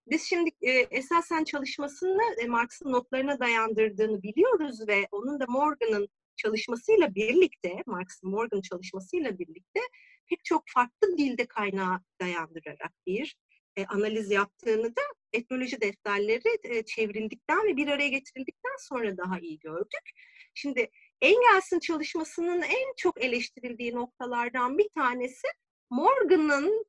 Biz 0.06 0.22
şimdi 0.22 0.50
e, 0.60 0.70
esasen 0.70 1.44
çalışmasını 1.44 2.22
e, 2.38 2.46
Marx'ın 2.46 2.92
notlarına 2.92 3.40
dayandırdığını 3.40 4.22
biliyoruz 4.22 4.88
ve 4.88 5.08
onun 5.12 5.40
da 5.40 5.44
Morgan'ın 5.48 6.08
çalışmasıyla 6.36 7.14
birlikte, 7.14 7.82
Marx'ın 7.86 8.30
Morgan 8.30 8.60
çalışmasıyla 8.60 9.38
birlikte 9.38 9.80
pek 10.28 10.44
çok 10.44 10.62
farklı 10.66 11.18
dilde 11.18 11.46
kaynağı 11.46 12.00
dayandırarak 12.20 12.92
bir 13.06 13.36
e, 13.76 13.86
analiz 13.86 14.30
yaptığını 14.30 14.96
da 14.96 15.02
etnoloji 15.32 15.80
defterleri 15.80 16.58
e, 16.64 16.84
çevrildikten 16.84 17.66
ve 17.66 17.76
bir 17.76 17.88
araya 17.88 18.08
getirildikten 18.08 18.76
sonra 18.78 19.16
daha 19.16 19.38
iyi 19.38 19.58
gördük. 19.58 20.10
Şimdi 20.54 20.90
Engels'in 21.20 21.78
çalışmasının 21.78 22.62
en 22.62 22.94
çok 22.96 23.24
eleştirildiği 23.24 23.94
noktalardan 23.94 24.78
bir 24.78 24.88
tanesi 24.94 25.46
Morgan'ın 25.90 26.84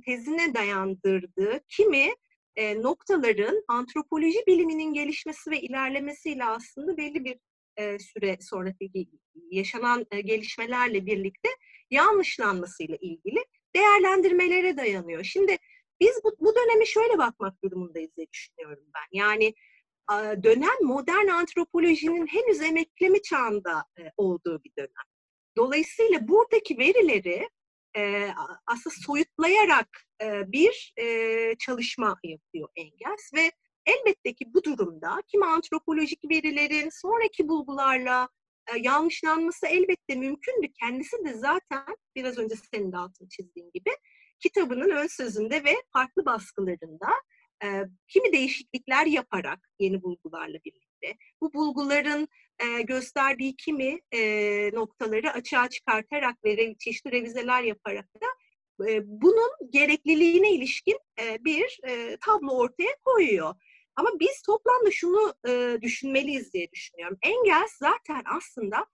tezine 0.00 0.54
dayandırdığı 0.54 1.60
kimi 1.68 2.14
e, 2.56 2.82
noktaların 2.82 3.64
antropoloji 3.68 4.38
biliminin 4.46 4.92
gelişmesi 4.92 5.50
ve 5.50 5.60
ilerlemesiyle 5.60 6.44
aslında 6.44 6.96
belli 6.96 7.24
bir 7.24 7.38
e, 7.76 7.98
süre 7.98 8.38
sonraki 8.40 8.90
yaşanan 9.50 10.06
e, 10.10 10.20
gelişmelerle 10.20 11.06
birlikte 11.06 11.48
yanlışlanmasıyla 11.90 12.96
ilgili 13.00 13.44
değerlendirmelere 13.76 14.76
dayanıyor. 14.76 15.24
Şimdi 15.24 15.56
biz 16.00 16.20
bu, 16.24 16.36
bu 16.40 16.54
dönemi 16.56 16.86
şöyle 16.86 17.18
bakmak 17.18 17.64
durumundayız 17.64 18.10
diye 18.16 18.26
düşünüyorum 18.32 18.84
ben. 18.94 19.18
Yani 19.18 19.54
dönem 20.42 20.82
modern 20.82 21.28
antropolojinin 21.28 22.26
henüz 22.26 22.60
emekleme 22.60 23.22
çağında 23.22 23.84
e, 23.98 24.02
olduğu 24.16 24.64
bir 24.64 24.72
dönem. 24.78 25.06
Dolayısıyla 25.56 26.28
buradaki 26.28 26.78
verileri 26.78 27.48
e, 27.96 28.28
aslında 28.66 28.94
soyutlayarak 29.06 29.88
e, 30.22 30.52
bir 30.52 30.92
e, 30.96 31.54
çalışma 31.58 32.18
yapıyor 32.24 32.68
Engels 32.76 33.34
ve 33.34 33.52
elbette 33.86 34.34
ki 34.34 34.54
bu 34.54 34.64
durumda 34.64 35.22
kimi 35.28 35.46
antropolojik 35.46 36.30
verilerin 36.30 36.90
sonraki 36.90 37.48
bulgularla 37.48 38.28
e, 38.74 38.78
yanlışlanması 38.78 39.66
elbette 39.66 40.14
mümkündü. 40.14 40.66
Kendisi 40.80 41.24
de 41.24 41.34
zaten 41.34 41.96
biraz 42.16 42.38
önce 42.38 42.54
senin 42.74 42.92
de 42.92 42.96
altını 42.96 43.28
çizdiğin 43.28 43.70
gibi 43.74 43.90
kitabının 44.40 44.90
ön 44.90 45.06
sözünde 45.06 45.64
ve 45.64 45.74
farklı 45.92 46.24
baskılarında 46.24 47.08
e, 47.64 47.84
kimi 48.08 48.32
değişiklikler 48.32 49.06
yaparak 49.06 49.70
yeni 49.78 50.02
bulgularla 50.02 50.58
birlikte 50.64 50.81
bu 51.40 51.52
bulguların 51.52 52.28
e, 52.58 52.82
gösterdiği 52.82 53.56
kimi 53.56 54.00
e, 54.12 54.20
noktaları 54.72 55.32
açığa 55.32 55.68
çıkartarak 55.68 56.44
ve 56.44 56.74
çeşitli 56.78 57.12
revizeler 57.12 57.62
yaparak 57.62 58.06
da 58.14 58.26
e, 58.88 59.00
bunun 59.04 59.50
gerekliliğine 59.70 60.52
ilişkin 60.52 60.98
e, 61.20 61.44
bir 61.44 61.80
e, 61.88 62.16
tablo 62.16 62.56
ortaya 62.56 62.96
koyuyor. 63.04 63.54
Ama 63.96 64.10
biz 64.20 64.42
toplamda 64.42 64.90
şunu 64.90 65.34
e, 65.48 65.78
düşünmeliyiz 65.82 66.52
diye 66.52 66.70
düşünüyorum. 66.72 67.18
Engels 67.22 67.72
zaten 67.78 68.22
aslında 68.36 68.86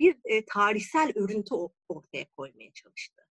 bir 0.00 0.16
e, 0.24 0.44
tarihsel 0.44 1.12
örüntü 1.14 1.54
ortaya 1.88 2.26
koymaya 2.36 2.72
çalıştı. 2.72 3.22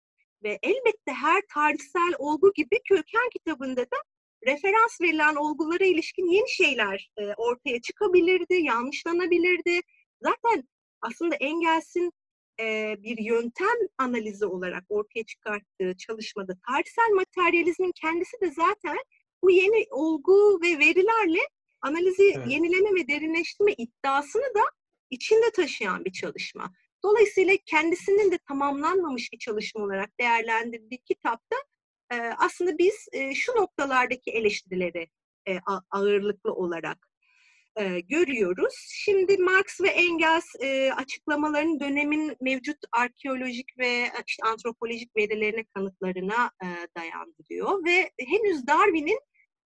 Ve 0.42 0.58
elbette 0.62 1.12
her 1.12 1.42
tarihsel 1.54 2.14
olgu 2.18 2.52
gibi 2.54 2.80
köken 2.88 3.28
kitabında 3.32 3.82
da 3.82 3.96
referans 4.46 5.00
verilen 5.00 5.34
olgulara 5.34 5.84
ilişkin 5.84 6.26
yeni 6.26 6.50
şeyler 6.50 7.10
e, 7.16 7.34
ortaya 7.36 7.80
çıkabilirdi, 7.80 8.54
yanlışlanabilirdi. 8.54 9.80
Zaten 10.22 10.68
aslında 11.00 11.34
Engels'in 11.34 12.12
e, 12.60 12.96
bir 13.02 13.18
yöntem 13.18 13.76
analizi 13.98 14.46
olarak 14.46 14.84
ortaya 14.88 15.24
çıkarttığı 15.24 15.96
çalışmada 15.98 16.52
tarihsel 16.68 17.10
materyalizmin 17.14 17.92
kendisi 17.92 18.40
de 18.40 18.50
zaten 18.50 18.98
bu 19.42 19.50
yeni 19.50 19.86
olgu 19.90 20.60
ve 20.62 20.78
verilerle 20.78 21.40
analizi 21.80 22.32
evet. 22.36 22.46
yenileme 22.50 23.00
ve 23.00 23.08
derinleştirme 23.08 23.72
iddiasını 23.72 24.54
da 24.54 24.62
içinde 25.10 25.50
taşıyan 25.56 26.04
bir 26.04 26.12
çalışma. 26.12 26.72
Dolayısıyla 27.04 27.56
kendisinin 27.66 28.32
de 28.32 28.38
tamamlanmamış 28.38 29.32
bir 29.32 29.38
çalışma 29.38 29.84
olarak 29.84 30.20
değerlendirdiği 30.20 30.98
kitapta 30.98 31.56
e, 32.12 32.16
aslında 32.38 32.78
biz 32.78 33.08
e, 33.12 33.34
şu 33.34 33.52
noktalardaki 33.52 34.30
eleştirileri 34.30 35.08
e, 35.48 35.58
ağırlıklı 35.90 36.52
olarak 36.52 37.08
e, 37.76 38.00
görüyoruz. 38.00 38.74
Şimdi 38.88 39.38
Marx 39.38 39.80
ve 39.80 39.88
Engels 39.88 40.46
e, 40.60 40.92
açıklamaların 40.92 41.80
dönemin 41.80 42.36
mevcut 42.40 42.76
arkeolojik 42.92 43.78
ve 43.78 44.10
işte 44.26 44.46
antropolojik 44.46 45.16
verilerine 45.16 45.64
kanıtlarına 45.74 46.50
e, 46.62 46.66
dayandırıyor 46.96 47.84
ve 47.84 48.10
henüz 48.18 48.66
Darwin'in 48.66 49.20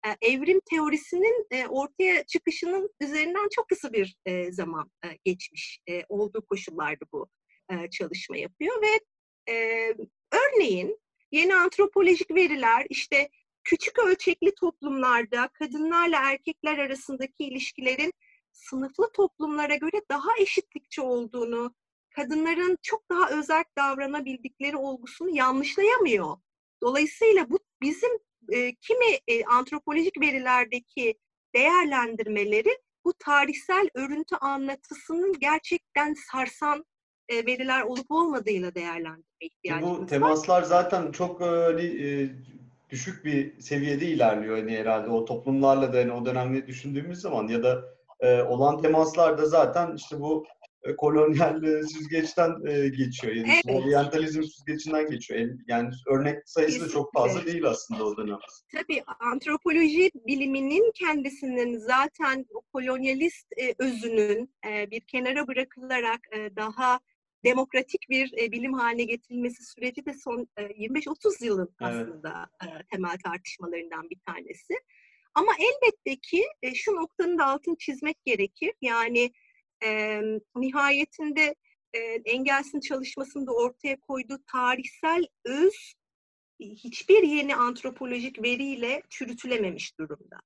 e, 0.06 0.30
evrim 0.32 0.60
teorisinin 0.70 1.46
e, 1.50 1.66
ortaya 1.66 2.26
çıkışının 2.26 2.90
üzerinden 3.00 3.48
çok 3.54 3.68
kısa 3.68 3.92
bir 3.92 4.16
e, 4.26 4.52
zaman 4.52 4.90
e, 5.04 5.08
geçmiş 5.24 5.80
e, 5.88 6.02
olduğu 6.08 6.46
koşullarda 6.46 7.04
bu 7.12 7.28
e, 7.70 7.90
çalışma 7.90 8.36
yapıyor 8.36 8.82
ve 8.82 9.00
e, 9.52 9.94
örneğin 10.32 10.98
yeni 11.32 11.56
antropolojik 11.56 12.30
veriler 12.30 12.86
işte 12.88 13.28
küçük 13.64 13.98
ölçekli 13.98 14.54
toplumlarda 14.54 15.48
kadınlarla 15.48 16.30
erkekler 16.30 16.78
arasındaki 16.78 17.44
ilişkilerin 17.44 18.12
sınıflı 18.52 19.12
toplumlara 19.12 19.76
göre 19.76 20.02
daha 20.10 20.30
eşitlikçi 20.38 21.00
olduğunu, 21.00 21.74
kadınların 22.10 22.78
çok 22.82 23.10
daha 23.10 23.30
özel 23.30 23.64
davranabildikleri 23.78 24.76
olgusunu 24.76 25.36
yanlışlayamıyor. 25.36 26.36
Dolayısıyla 26.82 27.50
bu 27.50 27.58
bizim 27.82 28.10
e, 28.52 28.74
kimi 28.74 29.18
e, 29.28 29.44
antropolojik 29.44 30.20
verilerdeki 30.20 31.18
değerlendirmeleri 31.54 32.78
bu 33.04 33.12
tarihsel 33.18 33.88
örüntü 33.94 34.36
anlatısının 34.36 35.38
gerçekten 35.38 36.14
sarsan 36.30 36.84
e, 37.28 37.46
veriler 37.46 37.82
olup 37.82 38.10
olmadığıyla 38.10 38.74
değerlendirme 38.74 39.24
ihtiyacımız 39.40 39.94
var. 39.94 40.02
Bu 40.02 40.06
temaslar 40.06 40.62
zaten 40.62 41.12
çok 41.12 41.40
hani, 41.40 41.82
e, 41.82 42.30
düşük 42.90 43.24
bir 43.24 43.60
seviyede 43.60 44.06
ilerliyor 44.06 44.56
hani 44.56 44.76
herhalde 44.76 45.10
o 45.10 45.24
toplumlarla 45.24 45.92
da 45.92 45.98
hani 45.98 46.12
o 46.12 46.24
dönemde 46.24 46.66
düşündüğümüz 46.66 47.20
zaman 47.20 47.48
ya 47.48 47.62
da 47.62 47.84
e, 48.20 48.42
olan 48.42 48.82
temaslar 48.82 49.38
da 49.38 49.46
zaten 49.46 49.96
işte 49.96 50.20
bu 50.20 50.44
e, 50.82 50.96
kolonyal 50.96 51.64
e, 51.64 51.82
süzgeçten 51.82 52.66
e, 52.66 52.88
geçiyor. 52.88 53.34
Yani 53.34 53.60
evet. 53.66 53.76
oryantalizm 53.76 54.42
süzgecinden 54.42 55.10
geçiyor. 55.10 55.50
Yani 55.66 55.90
örnek 56.06 56.48
sayısı 56.48 56.84
da 56.84 56.88
çok 56.88 57.12
fazla 57.12 57.46
değil 57.46 57.64
aslında 57.64 58.04
o 58.04 58.16
dönem. 58.16 58.38
Tabii 58.72 59.02
antropoloji 59.20 60.10
biliminin 60.26 60.92
kendisinin 60.94 61.78
zaten 61.78 62.46
o 62.54 62.60
kolonyalist 62.72 63.46
e, 63.56 63.74
özünün 63.78 64.54
e, 64.68 64.90
bir 64.90 65.00
kenara 65.00 65.46
bırakılarak 65.46 66.20
e, 66.32 66.56
daha 66.56 67.00
demokratik 67.44 68.06
bir 68.10 68.32
e, 68.38 68.52
bilim 68.52 68.72
haline 68.72 69.04
getirilmesi 69.04 69.64
süreci 69.64 70.06
de 70.06 70.14
son 70.14 70.48
e, 70.56 70.62
25-30 70.62 71.44
yılın 71.44 71.74
evet. 71.82 71.92
aslında 71.92 72.50
e, 72.64 72.66
temel 72.90 73.18
tartışmalarından 73.24 74.10
bir 74.10 74.18
tanesi. 74.26 74.74
Ama 75.34 75.52
elbette 75.58 76.16
ki 76.16 76.44
e, 76.62 76.74
şu 76.74 76.96
noktanın 76.96 77.38
da 77.38 77.46
altını 77.46 77.76
çizmek 77.78 78.24
gerekir. 78.24 78.72
Yani 78.82 79.32
e, 79.84 80.20
nihayetinde 80.56 81.54
e, 81.94 81.98
Engels'in 82.24 82.80
çalışmasında 82.80 83.52
ortaya 83.52 84.00
koyduğu 84.00 84.38
tarihsel 84.52 85.26
öz 85.44 85.94
hiçbir 86.60 87.22
yeni 87.22 87.56
antropolojik 87.56 88.42
veriyle 88.42 89.02
çürütülememiş 89.10 89.98
durumda. 89.98 90.36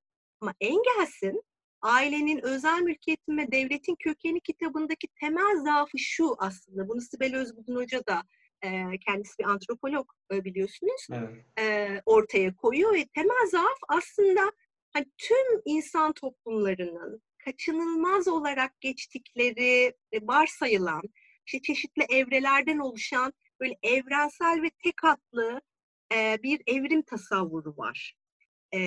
Ama 0.41 0.55
Engels'in 0.61 1.43
ailenin 1.83 2.41
özel 2.43 2.81
mülkiyetin 2.81 3.39
ve 3.39 3.53
devletin 3.53 3.97
kökeni 3.99 4.41
kitabındaki 4.41 5.09
temel 5.21 5.57
zaafı 5.65 5.99
şu 5.99 6.35
aslında. 6.39 6.89
Bunu 6.89 7.01
Sibel 7.01 7.37
Özbudun 7.37 7.77
Hoca 7.77 8.07
da 8.07 8.23
e, 8.63 8.99
kendisi 9.07 9.39
bir 9.39 9.45
antropolog 9.45 10.07
e, 10.33 10.45
biliyorsunuz 10.45 11.07
evet. 11.13 11.45
e, 11.59 11.89
ortaya 12.07 12.57
koyuyor 12.57 12.95
ve 12.95 13.05
temel 13.15 13.47
zaaf 13.51 13.79
aslında 13.89 14.53
hani 14.93 15.07
tüm 15.19 15.63
insan 15.65 16.13
toplumlarının 16.13 17.23
kaçınılmaz 17.45 18.29
olarak 18.29 18.81
geçtikleri 18.81 19.95
varsayılan 20.23 21.03
işte 21.47 21.63
çeşitli 21.63 22.03
evrelerden 22.03 22.79
oluşan 22.79 23.33
böyle 23.61 23.79
evrensel 23.83 24.63
ve 24.63 24.71
tek 24.85 24.95
hatlı 25.03 25.61
bir 26.43 26.63
evrim 26.67 27.03
tasavvuru 27.03 27.75
var 27.77 28.15
e, 28.75 28.81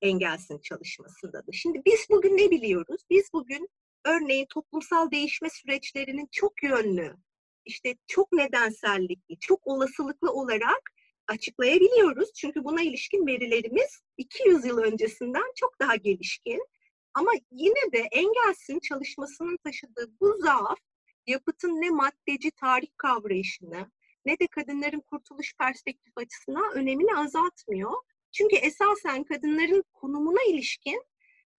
Engels'in 0.00 0.58
çalışmasında 0.58 1.46
da. 1.46 1.52
Şimdi 1.52 1.82
biz 1.86 2.06
bugün 2.10 2.36
ne 2.36 2.50
biliyoruz? 2.50 3.02
Biz 3.10 3.32
bugün 3.32 3.68
örneğin 4.04 4.46
toplumsal 4.46 5.10
değişme 5.10 5.48
süreçlerinin 5.50 6.28
çok 6.32 6.62
yönlü, 6.62 7.16
işte 7.64 7.96
çok 8.06 8.32
nedensellikli, 8.32 9.38
çok 9.40 9.66
olasılıklı 9.66 10.32
olarak 10.32 10.90
açıklayabiliyoruz. 11.28 12.32
Çünkü 12.32 12.64
buna 12.64 12.82
ilişkin 12.82 13.26
verilerimiz 13.26 14.02
200 14.16 14.64
yıl 14.64 14.78
öncesinden 14.78 15.52
çok 15.56 15.80
daha 15.80 15.96
gelişkin. 15.96 16.66
Ama 17.14 17.30
yine 17.50 17.92
de 17.92 17.98
Engels'in 17.98 18.80
çalışmasının 18.80 19.56
taşıdığı 19.56 20.20
bu 20.20 20.36
zaaf 20.38 20.78
yapıtın 21.26 21.68
ne 21.68 21.90
maddeci 21.90 22.50
tarih 22.50 22.88
kavrayışını 22.96 23.90
ne 24.26 24.38
de 24.38 24.46
kadınların 24.46 25.00
kurtuluş 25.00 25.54
perspektif 25.58 26.12
açısından 26.16 26.74
önemini 26.74 27.16
azaltmıyor. 27.16 27.92
Çünkü 28.34 28.56
esasen 28.56 29.24
kadınların 29.24 29.84
konumuna 29.92 30.42
ilişkin 30.48 31.02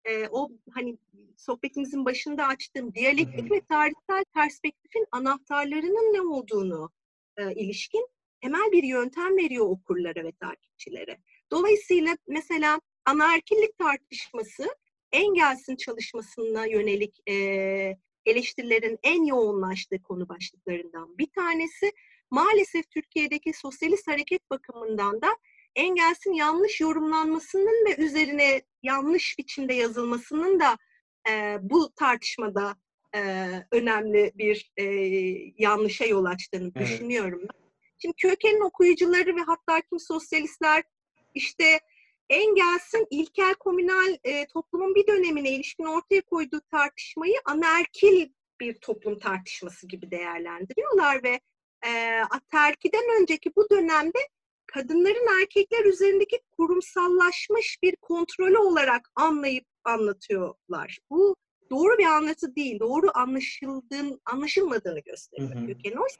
e, 0.05 0.27
o 0.27 0.49
hani 0.71 0.97
sohbetimizin 1.37 2.05
başında 2.05 2.47
açtığım 2.47 2.93
diyalektik 2.93 3.51
ve 3.51 3.61
tarihsel 3.61 4.25
perspektifin 4.33 5.05
anahtarlarının 5.11 6.13
ne 6.13 6.21
olduğunu 6.21 6.91
e, 7.37 7.53
ilişkin 7.53 8.07
temel 8.41 8.71
bir 8.71 8.83
yöntem 8.83 9.37
veriyor 9.37 9.65
okurlara 9.69 10.23
ve 10.23 10.31
takipçilere. 10.31 11.17
Dolayısıyla 11.51 12.17
mesela 12.27 12.81
anaerkillik 13.05 13.77
tartışması 13.77 14.75
Engels'in 15.11 15.75
çalışmasına 15.75 16.65
yönelik 16.65 17.29
e, 17.29 17.33
eleştirilerin 18.25 18.99
en 19.03 19.23
yoğunlaştığı 19.23 20.03
konu 20.03 20.29
başlıklarından 20.29 21.17
bir 21.17 21.27
tanesi. 21.35 21.91
Maalesef 22.31 22.89
Türkiye'deki 22.89 23.53
sosyalist 23.53 24.07
hareket 24.07 24.49
bakımından 24.49 25.21
da 25.21 25.37
Engels'in 25.75 26.33
yanlış 26.33 26.81
yorumlanmasının 26.81 27.85
ve 27.85 27.95
üzerine 28.03 28.61
yanlış 28.83 29.35
biçimde 29.37 29.73
yazılmasının 29.73 30.59
da 30.59 30.77
e, 31.29 31.57
bu 31.61 31.93
tartışmada 31.95 32.75
e, 33.15 33.49
önemli 33.71 34.31
bir 34.35 34.71
e, 34.77 34.83
yanlışa 35.57 36.05
yol 36.05 36.25
açtığını 36.25 36.71
evet. 36.75 36.87
düşünüyorum. 36.87 37.47
Şimdi 37.97 38.15
kökenin 38.15 38.61
okuyucuları 38.61 39.35
ve 39.35 39.41
hatta 39.41 39.81
kim 39.81 39.99
sosyalistler 39.99 40.83
işte 41.33 41.79
Engels'in 42.29 43.07
ilkel 43.09 43.53
komünal 43.53 44.17
e, 44.23 44.47
toplumun 44.47 44.95
bir 44.95 45.07
dönemine 45.07 45.51
ilişkin 45.51 45.83
ortaya 45.83 46.21
koyduğu 46.21 46.61
tartışmayı 46.71 47.35
anaerkil 47.45 48.29
bir 48.59 48.73
toplum 48.73 49.19
tartışması 49.19 49.87
gibi 49.87 50.11
değerlendiriyorlar 50.11 51.23
ve 51.23 51.39
e, 51.85 52.19
aterkiden 52.29 53.21
önceki 53.21 53.55
bu 53.55 53.69
dönemde 53.69 54.19
kadınların 54.67 55.41
erkekler 55.41 55.85
üzerindeki 55.85 56.39
kurumsallaşmış 56.57 57.77
bir 57.83 57.95
kontrolü 57.95 58.57
olarak 58.57 59.11
anlayıp 59.15 59.65
anlatıyorlar. 59.83 60.99
Bu 61.09 61.35
doğru 61.69 61.97
bir 61.97 62.05
anlatı 62.05 62.55
değil, 62.55 62.79
doğru 62.79 63.07
anlaşıldığın, 63.13 64.21
anlaşılmadığını 64.25 64.99
gösteriyor 64.99 65.55
Hı 65.55 65.59
hı. 65.59 65.67
köken. 65.67 65.91
Oysa 65.91 66.19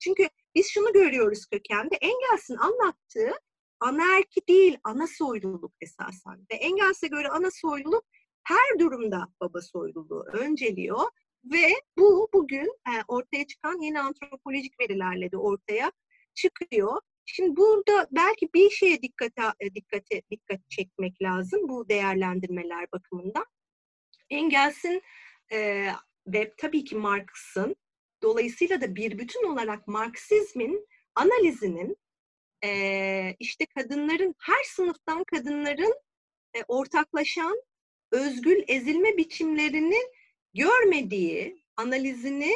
çünkü 0.00 0.28
biz 0.54 0.68
şunu 0.70 0.92
görüyoruz 0.92 1.46
kökende, 1.46 1.96
Engels'in 1.96 2.56
anlattığı 2.56 3.32
anaerki 3.80 4.40
değil, 4.48 4.78
ana 4.84 5.06
soyluluk 5.06 5.72
esasen. 5.80 6.46
Ve 6.52 6.54
Engels'e 6.54 7.06
göre 7.06 7.28
ana 7.28 7.50
soyluluk 7.50 8.04
her 8.42 8.78
durumda 8.78 9.28
baba 9.40 9.60
soyluluğu 9.60 10.24
önceliyor 10.32 11.06
ve 11.44 11.72
bu 11.98 12.28
bugün 12.34 12.66
e, 12.66 12.92
ortaya 13.08 13.46
çıkan 13.46 13.80
yeni 13.80 14.00
antropolojik 14.00 14.80
verilerle 14.80 15.32
de 15.32 15.36
ortaya 15.36 15.92
çıkıyor. 16.34 17.00
Şimdi 17.26 17.56
burada 17.56 18.08
belki 18.10 18.48
bir 18.54 18.70
şeye 18.70 19.02
dikkate 19.02 19.42
dikkate 19.74 20.22
dikkat 20.30 20.70
çekmek 20.70 21.22
lazım 21.22 21.68
bu 21.68 21.88
değerlendirmeler 21.88 22.86
bakımından. 22.92 23.46
Engels'in 24.30 25.02
e, 25.52 25.88
ve 26.26 26.54
tabii 26.56 26.84
ki 26.84 26.96
Marx'ın 26.96 27.76
dolayısıyla 28.22 28.80
da 28.80 28.94
bir 28.94 29.18
bütün 29.18 29.44
olarak 29.52 29.88
Marksizmin 29.88 30.86
analizinin 31.14 31.96
e, 32.64 33.36
işte 33.38 33.66
kadınların 33.66 34.34
her 34.38 34.64
sınıftan 34.64 35.24
kadınların 35.24 35.94
e, 36.54 36.64
ortaklaşan 36.68 37.62
özgül 38.12 38.62
ezilme 38.68 39.16
biçimlerini 39.16 39.98
görmediği 40.54 41.64
analizini 41.76 42.52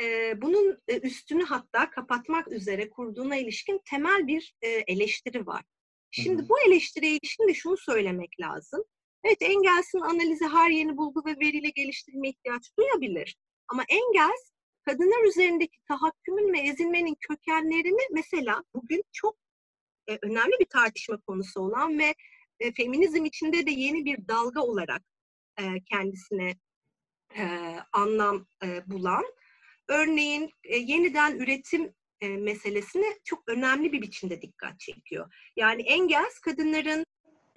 e, 0.00 0.40
bunun 0.42 0.78
üstünü 1.02 1.44
hatta 1.44 1.90
kapatmak 1.90 2.52
üzere 2.52 2.90
kurduğuna 2.90 3.36
ilişkin 3.36 3.80
temel 3.90 4.26
bir 4.26 4.54
e, 4.62 4.68
eleştiri 4.68 5.46
var. 5.46 5.64
Şimdi 6.10 6.48
bu 6.48 6.60
eleştiriye 6.60 7.12
ilişkin 7.12 7.48
de 7.48 7.54
şunu 7.54 7.76
söylemek 7.76 8.40
lazım. 8.40 8.84
Evet 9.24 9.42
Engels'in 9.42 10.00
analizi 10.00 10.44
her 10.44 10.70
yeni 10.70 10.96
bulgu 10.96 11.22
ve 11.26 11.36
veriyle 11.40 11.70
geliştirme 11.70 12.28
ihtiyaç 12.28 12.70
duyabilir. 12.78 13.36
Ama 13.68 13.84
Engels 13.88 14.52
kadınlar 14.84 15.24
üzerindeki 15.24 15.78
tahakkümün 15.88 16.52
ve 16.52 16.58
ezilmenin 16.58 17.16
kökenlerini 17.20 18.02
mesela 18.12 18.64
bugün 18.74 19.02
çok 19.12 19.36
e, 20.08 20.18
önemli 20.22 20.52
bir 20.60 20.66
tartışma 20.66 21.20
konusu 21.20 21.60
olan 21.60 21.98
ve 21.98 22.14
e, 22.60 22.72
feminizm 22.72 23.24
içinde 23.24 23.66
de 23.66 23.70
yeni 23.70 24.04
bir 24.04 24.28
dalga 24.28 24.60
olarak 24.60 25.02
e, 25.60 25.62
kendisine 25.84 26.54
e, 27.36 27.76
anlam 27.92 28.46
e, 28.64 28.82
bulan, 28.86 29.24
örneğin 29.88 30.50
e, 30.64 30.76
yeniden 30.76 31.38
üretim 31.38 31.94
e, 32.20 32.28
meselesine 32.28 33.06
çok 33.24 33.48
önemli 33.48 33.92
bir 33.92 34.02
biçimde 34.02 34.42
dikkat 34.42 34.80
çekiyor. 34.80 35.34
Yani 35.56 35.82
Engels 35.82 36.38
kadınların 36.38 37.06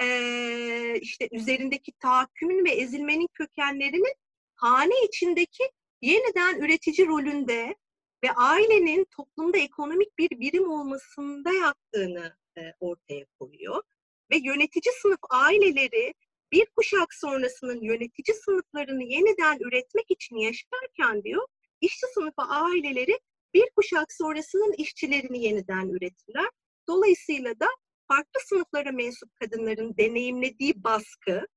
e, 0.01 0.99
işte 1.01 1.29
üzerindeki 1.31 1.91
tahakkümün 1.99 2.65
ve 2.65 2.69
ezilmenin 2.69 3.27
kökenlerini 3.33 4.13
hane 4.55 5.05
içindeki 5.07 5.63
yeniden 6.01 6.61
üretici 6.61 7.07
rolünde 7.07 7.75
ve 8.23 8.31
ailenin 8.31 9.05
toplumda 9.15 9.57
ekonomik 9.57 10.17
bir 10.17 10.29
birim 10.29 10.69
olmasında 10.69 11.53
yaptığını 11.53 12.35
e, 12.57 12.61
ortaya 12.79 13.25
koyuyor. 13.39 13.83
Ve 14.31 14.37
yönetici 14.37 14.93
sınıf 15.01 15.19
aileleri 15.29 16.13
bir 16.51 16.65
kuşak 16.75 17.13
sonrasının 17.13 17.81
yönetici 17.81 18.35
sınıflarını 18.45 19.03
yeniden 19.03 19.59
üretmek 19.59 20.11
için 20.11 20.35
yaşarken 20.35 21.23
diyor, 21.23 21.47
işçi 21.81 22.05
sınıfı 22.13 22.41
aileleri 22.41 23.19
bir 23.53 23.69
kuşak 23.75 24.13
sonrasının 24.13 24.73
işçilerini 24.77 25.43
yeniden 25.43 25.89
üretirler. 25.89 26.49
Dolayısıyla 26.87 27.59
da 27.59 27.67
farklı 28.07 28.41
sınıflara 28.45 28.91
mensup 28.91 29.35
kadınların 29.35 29.97
deneyimlediği 29.97 30.83
baskı 30.83 31.47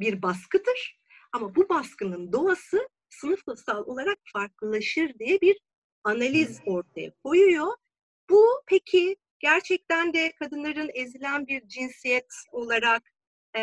bir 0.00 0.22
baskıdır. 0.22 1.00
Ama 1.32 1.54
bu 1.54 1.68
baskının 1.68 2.32
doğası 2.32 2.88
sınıfsal 3.08 3.84
olarak 3.86 4.18
farklılaşır 4.32 5.18
diye 5.18 5.40
bir 5.40 5.60
analiz 6.04 6.60
ortaya 6.66 7.12
koyuyor. 7.24 7.76
Bu 8.30 8.62
peki 8.66 9.16
gerçekten 9.38 10.14
de 10.14 10.32
kadınların 10.32 10.90
ezilen 10.94 11.46
bir 11.46 11.68
cinsiyet 11.68 12.32
olarak 12.52 13.02
e, 13.56 13.60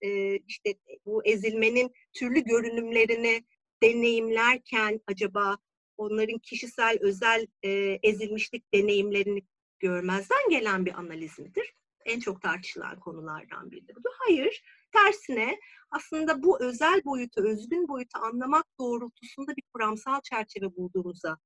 e, 0.00 0.36
işte 0.36 0.74
bu 1.06 1.24
ezilmenin 1.24 1.92
türlü 2.12 2.44
görünümlerini 2.44 3.44
deneyimlerken 3.82 5.00
acaba 5.06 5.58
onların 5.96 6.38
kişisel 6.38 6.98
özel 7.00 7.46
e, 7.62 7.70
ezilmişlik 8.02 8.74
deneyimlerini 8.74 9.42
görmezden 9.78 10.50
gelen 10.50 10.86
bir 10.86 10.98
analiz 10.98 11.38
midir? 11.38 11.74
En 12.04 12.20
çok 12.20 12.42
tartışılan 12.42 13.00
konulardan 13.00 13.70
biridir. 13.70 13.96
Bu 13.96 14.08
hayır. 14.18 14.62
Tersine 14.92 15.60
aslında 15.90 16.42
bu 16.42 16.62
özel 16.62 17.04
boyutu, 17.04 17.42
özgün 17.42 17.88
boyutu 17.88 18.18
anlamak 18.18 18.66
doğrultusunda 18.78 19.56
bir 19.56 19.62
kuramsal 19.72 20.20
çerçeve 20.20 20.76
bulduğumuza, 20.76 21.38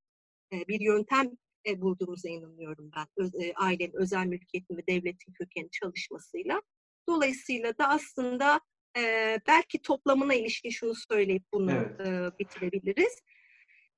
e, 0.52 0.68
bir 0.68 0.80
yöntem 0.80 1.30
e, 1.66 1.80
bulduğumuza 1.80 2.28
inanıyorum 2.28 2.90
ben. 2.96 3.06
Öz, 3.16 3.34
e, 3.34 3.52
ailenin 3.56 3.94
özel 3.94 4.26
mülkiyetin 4.26 4.76
ve 4.76 4.86
devletin 4.86 5.32
kökeni 5.32 5.70
çalışmasıyla. 5.70 6.62
Dolayısıyla 7.08 7.78
da 7.78 7.88
aslında 7.88 8.60
e, 8.96 9.40
belki 9.46 9.82
toplamına 9.82 10.34
ilişkin 10.34 10.70
şunu 10.70 10.94
söyleyip 10.94 11.42
bunu 11.52 11.72
Evet. 11.72 12.00
e, 12.00 12.38
bitirebiliriz. 12.38 13.18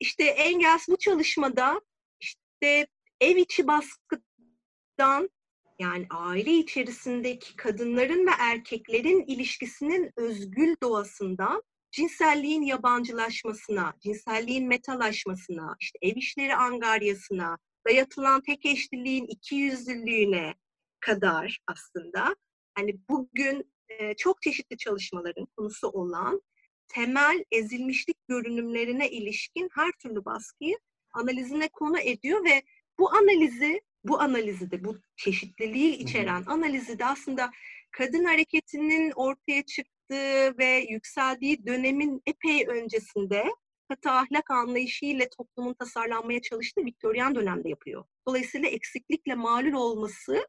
İşte 0.00 0.24
Engels 0.24 0.88
bu 0.88 0.98
çalışmada 0.98 1.80
işte 2.20 2.86
ev 3.20 3.36
içi 3.36 3.66
baskıdan 3.66 5.30
yani 5.78 6.06
aile 6.10 6.52
içerisindeki 6.52 7.56
kadınların 7.56 8.26
ve 8.26 8.30
erkeklerin 8.38 9.24
ilişkisinin 9.26 10.10
özgül 10.16 10.74
doğasından 10.82 11.62
cinselliğin 11.90 12.62
yabancılaşmasına, 12.62 13.94
cinselliğin 14.00 14.68
metalaşmasına, 14.68 15.76
işte 15.80 15.98
ev 16.02 16.16
işleri 16.16 16.54
angaryasına, 16.54 17.58
dayatılan 17.86 18.42
tek 18.42 18.66
eşliliğin 18.66 19.26
iki 19.26 19.54
yüzlülüğüne 19.54 20.54
kadar 21.00 21.58
aslında 21.66 22.36
hani 22.74 22.96
bugün 23.08 23.73
e, 23.88 24.14
çok 24.14 24.42
çeşitli 24.42 24.76
çalışmaların 24.76 25.46
konusu 25.56 25.88
olan 25.88 26.42
temel 26.88 27.44
ezilmişlik 27.52 28.28
görünümlerine 28.28 29.10
ilişkin 29.10 29.68
her 29.74 29.92
türlü 29.92 30.24
baskıyı 30.24 30.78
analizine 31.12 31.68
konu 31.68 32.00
ediyor 32.00 32.44
ve 32.44 32.62
bu 32.98 33.10
analizi 33.10 33.80
bu 34.04 34.20
analizi 34.20 34.70
de 34.70 34.84
bu 34.84 34.96
çeşitliliği 35.16 35.96
içeren 35.96 36.44
analizi 36.46 36.98
de 36.98 37.04
aslında 37.04 37.50
kadın 37.90 38.24
hareketinin 38.24 39.10
ortaya 39.10 39.62
çıktığı 39.62 40.58
ve 40.58 40.86
yükseldiği 40.90 41.66
dönemin 41.66 42.22
epey 42.26 42.66
öncesinde 42.68 43.44
katı 43.88 44.10
ahlak 44.10 44.50
anlayışıyla 44.50 45.26
toplumun 45.36 45.74
tasarlanmaya 45.74 46.42
çalıştığı 46.42 46.84
Viktoryan 46.84 47.34
dönemde 47.34 47.68
yapıyor. 47.68 48.04
Dolayısıyla 48.28 48.68
eksiklikle 48.68 49.34
malul 49.34 49.72
olması 49.72 50.48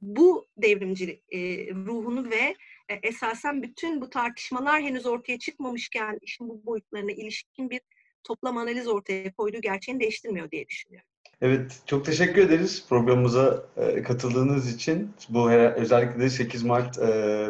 bu 0.00 0.46
devrimci 0.56 1.22
e, 1.30 1.38
ruhunu 1.74 2.30
ve 2.30 2.56
e, 2.88 2.94
esasen 3.02 3.62
bütün 3.62 4.00
bu 4.00 4.10
tartışmalar 4.10 4.82
henüz 4.82 5.06
ortaya 5.06 5.38
çıkmamışken 5.38 6.18
işin 6.22 6.48
bu 6.48 6.66
boyutlarına 6.66 7.12
ilişkin 7.12 7.70
bir 7.70 7.80
toplam 8.24 8.56
analiz 8.56 8.88
ortaya 8.88 9.32
koyduğu 9.32 9.60
gerçeğini 9.60 10.00
değiştirmiyor 10.00 10.50
diye 10.50 10.68
düşünüyorum. 10.68 11.08
Evet, 11.40 11.82
çok 11.86 12.04
teşekkür 12.06 12.42
ederiz 12.42 12.86
programımıza 12.88 13.66
e, 13.76 14.02
katıldığınız 14.02 14.74
için. 14.74 15.10
Bu 15.28 15.50
her- 15.50 15.72
özellikle 15.72 16.20
de 16.20 16.30
8 16.30 16.62
Mart 16.62 16.98
e, 16.98 17.04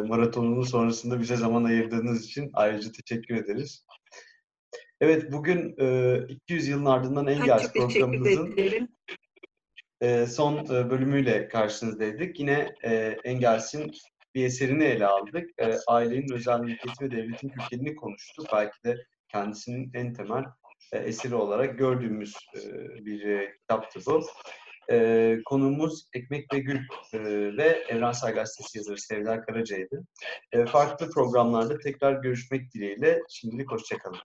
maratonunun 0.07 0.63
sonrasında 0.63 1.19
bize 1.19 1.35
zaman 1.35 1.63
ayırdığınız 1.63 2.25
için 2.25 2.49
ayrıca 2.53 2.91
teşekkür 2.91 3.35
ederiz. 3.35 3.85
Evet, 5.01 5.31
bugün 5.31 5.75
e, 5.79 6.17
200 6.29 6.67
yılın 6.67 6.85
ardından 6.85 7.27
Engels 7.27 7.73
programımızın. 7.73 8.55
E, 10.01 10.25
son 10.25 10.57
e, 10.57 10.89
bölümüyle 10.89 11.47
karşınızdaydık. 11.47 12.39
Yine 12.39 12.75
e, 12.83 13.17
Engels'in 13.23 13.91
bir 14.35 14.45
eserini 14.45 14.83
ele 14.83 15.05
aldık. 15.05 15.49
E, 15.57 15.77
ailenin 15.87 16.33
özel 16.33 16.59
mülkiyeti 16.59 17.05
ve 17.05 17.11
devletin 17.11 17.49
kökenini 17.49 17.95
konuştuk. 17.95 18.45
Belki 18.53 18.83
de 18.85 18.97
kendisinin 19.27 19.91
en 19.93 20.13
temel 20.13 20.43
e, 20.93 20.97
eseri 20.97 21.35
olarak 21.35 21.77
gördüğümüz 21.77 22.33
e, 22.55 22.61
bir 23.05 23.25
e, 23.25 23.57
kitaptı 23.61 23.99
bu. 24.05 24.25
E, 24.91 25.37
konuğumuz 25.45 26.09
Ekmek 26.13 26.53
ve 26.53 26.59
Gül 26.59 26.79
e, 27.13 27.19
ve 27.57 27.85
Evrensel 27.89 28.33
Gazetesi 28.33 28.77
yazarı 28.77 28.97
Sevda 28.97 29.41
Karaca'ydı. 29.41 30.03
E, 30.51 30.65
farklı 30.65 31.09
programlarda 31.09 31.79
tekrar 31.79 32.21
görüşmek 32.21 32.73
dileğiyle 32.73 33.19
şimdilik 33.29 33.71
hoşçakalın. 33.71 34.19